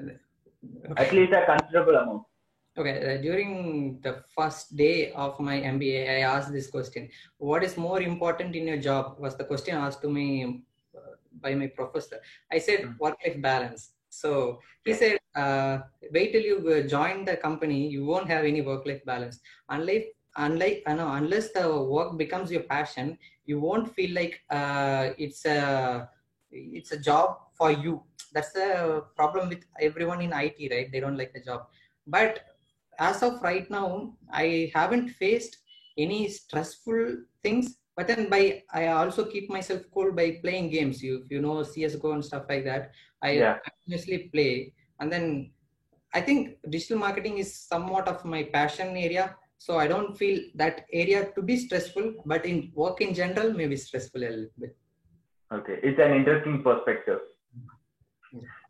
at 0.98 1.12
least 1.14 1.34
a 1.34 1.46
considerable 1.52 1.96
amount? 1.96 2.24
Okay, 2.80 2.96
uh, 3.04 3.18
during 3.22 4.00
the 4.02 4.14
first 4.36 4.76
day 4.78 5.12
of 5.12 5.40
my 5.40 5.56
MBA, 5.60 6.02
I 6.18 6.20
asked 6.34 6.52
this 6.52 6.70
question: 6.70 7.10
What 7.38 7.64
is 7.64 7.78
more 7.78 8.02
important 8.02 8.56
in 8.56 8.68
your 8.68 8.78
job? 8.90 9.18
Was 9.20 9.36
the 9.36 9.44
question 9.44 9.76
asked 9.76 10.02
to 10.04 10.10
me 10.10 10.64
uh, 10.96 11.16
by 11.42 11.54
my 11.56 11.68
professor. 11.68 12.20
I 12.52 12.60
said 12.60 12.80
Mm. 12.86 13.00
work-life 13.00 13.40
balance. 13.42 13.82
So 14.10 14.60
he 14.86 14.94
said, 14.94 15.18
uh, 15.36 15.80
"Wait 16.12 16.32
till 16.32 16.42
you 16.42 16.84
join 16.84 17.26
the 17.26 17.38
company, 17.38 17.88
you 17.88 18.06
won't 18.06 18.28
have 18.28 18.46
any 18.46 18.62
work-life 18.62 19.04
balance. 19.06 19.40
Unlike, 19.70 20.16
unlike, 20.38 20.84
uh, 20.86 20.96
no, 20.96 21.08
unless 21.14 21.52
the 21.52 21.66
work 21.84 22.18
becomes 22.18 22.52
your 22.52 22.64
passion, 22.64 23.18
you 23.46 23.60
won't 23.60 23.94
feel 23.94 24.14
like 24.14 24.42
uh, 24.50 25.12
it's 25.18 25.46
a 25.46 26.10
it's 26.52 26.92
a 26.92 27.00
job 27.00 27.38
for 27.54 27.72
you. 27.72 28.04
That's 28.34 28.52
the 28.54 29.06
problem 29.16 29.50
with 29.50 29.64
everyone 29.80 30.22
in 30.22 30.34
IT, 30.34 30.70
right? 30.72 30.92
They 30.92 31.00
don't 31.00 31.18
like 31.18 31.34
the 31.34 31.42
job, 31.42 31.68
but 32.08 32.46
as 33.00 33.24
of 33.24 33.42
right 33.42 33.70
now 33.72 34.14
i 34.32 34.70
haven't 34.76 35.10
faced 35.10 35.58
any 35.98 36.28
stressful 36.28 37.18
things 37.44 37.78
but 38.00 38.08
then 38.12 38.30
by 38.34 38.42
i 38.80 38.88
also 38.88 39.26
keep 39.34 39.50
myself 39.58 39.82
cool 39.94 40.12
by 40.20 40.26
playing 40.44 40.68
games 40.76 41.04
you 41.06 41.16
if 41.24 41.32
you 41.36 41.42
know 41.46 41.56
csgo 41.72 42.12
and 42.16 42.26
stuff 42.32 42.46
like 42.54 42.66
that 42.72 42.92
i 43.30 43.32
Yeah. 43.40 43.56
continuously 43.68 44.20
play 44.36 44.52
and 45.00 45.12
then 45.16 45.26
i 46.20 46.22
think 46.28 46.58
digital 46.76 47.00
marketing 47.06 47.38
is 47.44 47.54
somewhat 47.72 48.08
of 48.14 48.26
my 48.34 48.44
passion 48.58 48.92
area 49.06 49.26
so 49.66 49.78
i 49.84 49.88
don't 49.94 50.14
feel 50.22 50.38
that 50.64 50.86
area 51.04 51.20
to 51.38 51.42
be 51.50 51.58
stressful 51.66 52.08
but 52.34 52.46
in 52.52 52.60
work 52.84 53.02
in 53.08 53.14
general 53.22 53.50
maybe 53.62 53.80
stressful 53.88 54.24
a 54.30 54.32
little 54.36 54.62
bit 54.66 54.76
Okay, 55.52 55.80
it's 55.82 56.00
an 56.00 56.12
interesting 56.14 56.62
perspective. 56.62 57.20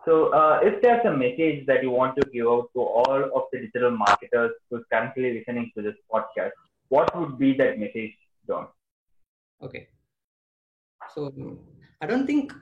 So, 0.05 0.29
uh, 0.33 0.61
if 0.63 0.81
there's 0.81 1.05
a 1.05 1.11
message 1.11 1.65
that 1.65 1.83
you 1.83 1.91
want 1.91 2.15
to 2.15 2.25
give 2.29 2.47
out 2.47 2.69
to 2.73 2.79
all 2.79 3.21
of 3.35 3.43
the 3.51 3.59
digital 3.59 3.91
marketers 3.91 4.51
who's 4.69 4.85
currently 4.91 5.33
listening 5.37 5.71
to 5.75 5.81
this 5.81 5.95
podcast, 6.11 6.51
what 6.87 7.13
would 7.19 7.37
be 7.37 7.53
that 7.57 7.79
message, 7.79 8.13
John? 8.47 8.67
Okay. 9.61 9.87
So 11.13 11.31
i 12.01 12.05
don't 12.05 12.25
think 12.25 12.53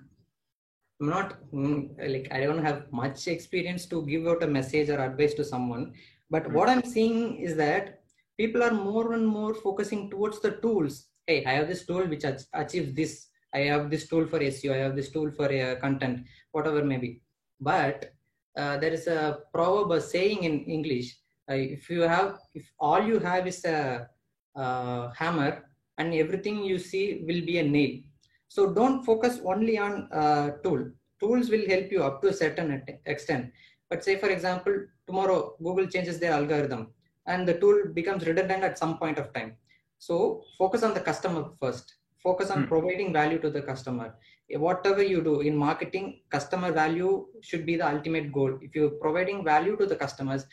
i'm 1.01 1.09
not 1.09 1.29
mm, 1.53 1.79
like 2.13 2.27
i 2.31 2.39
don't 2.45 2.63
have 2.67 2.91
much 2.91 3.27
experience 3.27 3.85
to 3.91 4.05
give 4.05 4.25
out 4.27 4.43
a 4.43 4.47
message 4.47 4.89
or 4.89 4.99
advice 4.99 5.33
to 5.35 5.43
someone. 5.43 5.93
But 6.29 6.45
Mhm. 6.47 6.53
what 6.55 6.69
i'm 6.69 6.83
seeing 6.83 7.37
is 7.47 7.55
that 7.57 7.99
people 8.37 8.63
are 8.63 8.73
more 8.73 9.13
and 9.13 9.27
more 9.27 9.53
focusing 9.53 10.09
towards 10.09 10.39
the 10.41 10.51
tools. 10.63 11.09
Hey 11.27 11.45
i 11.45 11.53
have 11.53 11.67
this 11.67 11.85
tool 11.85 12.05
which 12.07 12.23
ach- 12.23 12.47
achieves 12.53 12.93
this. 12.93 13.29
I 13.53 13.59
have 13.71 13.89
this 13.89 14.07
tool 14.09 14.25
for 14.27 14.39
seo 14.39 14.73
i 14.73 14.77
have 14.85 14.95
this 14.95 15.09
tool 15.11 15.29
for 15.31 15.47
uh, 15.51 15.75
content 15.83 16.25
whatever 16.51 16.83
maybe 16.83 17.21
but 17.59 18.13
uh, 18.57 18.75
there 18.77 18.93
is 18.97 19.07
a 19.07 19.39
proverb 19.53 19.91
a 19.97 20.01
saying 20.01 20.43
in 20.43 20.55
english 20.75 21.07
uh, 21.49 21.55
if 21.77 21.89
you 21.89 22.01
have 22.01 22.37
if 22.53 22.65
all 22.79 23.01
you 23.11 23.19
have 23.19 23.47
is 23.47 23.63
a 23.65 24.07
uh, 24.55 25.09
hammer 25.19 25.66
and 25.97 26.13
everything 26.13 26.63
you 26.63 26.77
see 26.79 27.23
will 27.27 27.41
be 27.45 27.57
a 27.59 27.63
nail. 27.63 27.99
So 28.47 28.73
don't 28.73 29.03
focus 29.03 29.39
only 29.43 29.77
on 29.77 30.09
uh, 30.11 30.51
tool. 30.63 30.91
Tools 31.19 31.49
will 31.49 31.67
help 31.67 31.91
you 31.91 32.03
up 32.03 32.21
to 32.21 32.29
a 32.29 32.33
certain 32.33 32.83
extent. 33.05 33.51
But 33.89 34.03
say 34.03 34.17
for 34.17 34.29
example 34.29 34.75
tomorrow 35.07 35.55
google 35.63 35.87
changes 35.87 36.19
their 36.19 36.33
algorithm 36.33 36.93
and 37.25 37.47
the 37.47 37.57
tool 37.59 37.85
becomes 37.93 38.25
redundant 38.25 38.63
at 38.63 38.77
some 38.77 38.97
point 38.97 39.17
of 39.17 39.33
time. 39.33 39.55
So 39.97 40.43
focus 40.57 40.83
on 40.83 40.93
the 40.93 40.99
customer 40.99 41.51
first. 41.59 41.95
Focus 42.23 42.49
on 42.51 42.63
Hmm. 42.63 42.67
providing 42.67 43.13
value 43.13 43.39
to 43.39 43.49
the 43.49 43.61
customer. 43.61 44.15
Whatever 44.49 45.03
you 45.03 45.21
do 45.21 45.41
in 45.41 45.55
marketing 45.57 46.21
customer 46.29 46.71
value 46.71 47.27
should 47.41 47.65
be 47.65 47.75
the 47.75 47.87
ultimate 47.87 48.31
goal. 48.31 48.57
If 48.61 48.75
you're 48.75 48.91
providing 49.05 49.43
value 49.43 49.75
to 49.77 49.85
the 49.85 49.95
customers 49.95 50.45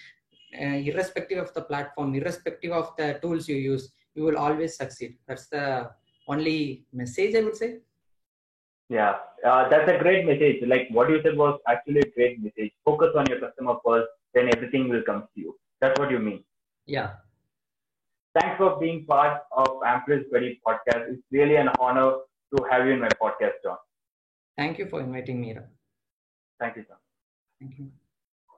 uh, 0.60 0.78
irrespective 0.90 1.38
of 1.38 1.52
the 1.54 1.62
platform 1.62 2.14
irrespective 2.14 2.72
of 2.72 2.94
the 2.96 3.18
tools 3.22 3.48
you 3.48 3.56
use 3.56 3.92
you 4.14 4.22
will 4.24 4.38
always 4.46 4.76
succeed 4.76 5.16
that's 5.28 5.46
the 5.56 5.64
only 6.28 6.58
message 7.02 7.34
i 7.34 7.42
would 7.48 7.56
say 7.64 7.72
Yeah, 8.94 9.12
uh, 9.50 9.62
that's 9.70 9.90
a 9.90 9.98
great 10.00 10.26
message. 10.28 10.56
Like 10.72 10.88
what 10.96 11.10
you 11.12 11.18
said 11.24 11.36
was 11.42 11.54
actually 11.72 12.00
a 12.06 12.10
great 12.16 12.34
message. 12.46 12.72
Focus 12.88 13.14
on 13.20 13.24
your 13.30 13.38
customer 13.44 13.74
first, 13.84 14.08
then 14.34 14.50
everything 14.54 14.82
will 14.92 15.04
come 15.06 15.20
to 15.30 15.40
you. 15.44 15.54
That's 15.80 15.98
what 16.00 16.10
you 16.14 16.18
mean. 16.26 16.40
yeah 16.96 17.08
Thanks 18.38 18.56
for 18.60 18.68
being 18.82 19.00
part 19.12 19.40
of 19.62 19.68
Amplus 19.92 20.22
Buddy 20.34 20.50
podcast. 20.68 21.02
It's 21.12 21.24
really 21.38 21.56
an 21.64 21.70
honor 21.86 22.08
to 22.52 22.64
have 22.70 22.86
you 22.86 22.92
in 22.98 23.02
my 23.06 23.12
podcast, 23.24 23.56
John. 23.66 23.80
thank 24.62 24.78
you 24.82 24.86
for 24.92 25.00
inviting 25.06 25.40
me 25.46 25.50
Ra. 25.58 25.64
Thank 26.60 26.76
you, 26.80 26.84
John. 26.90 27.02
thank 27.60 27.78
you 27.78 27.88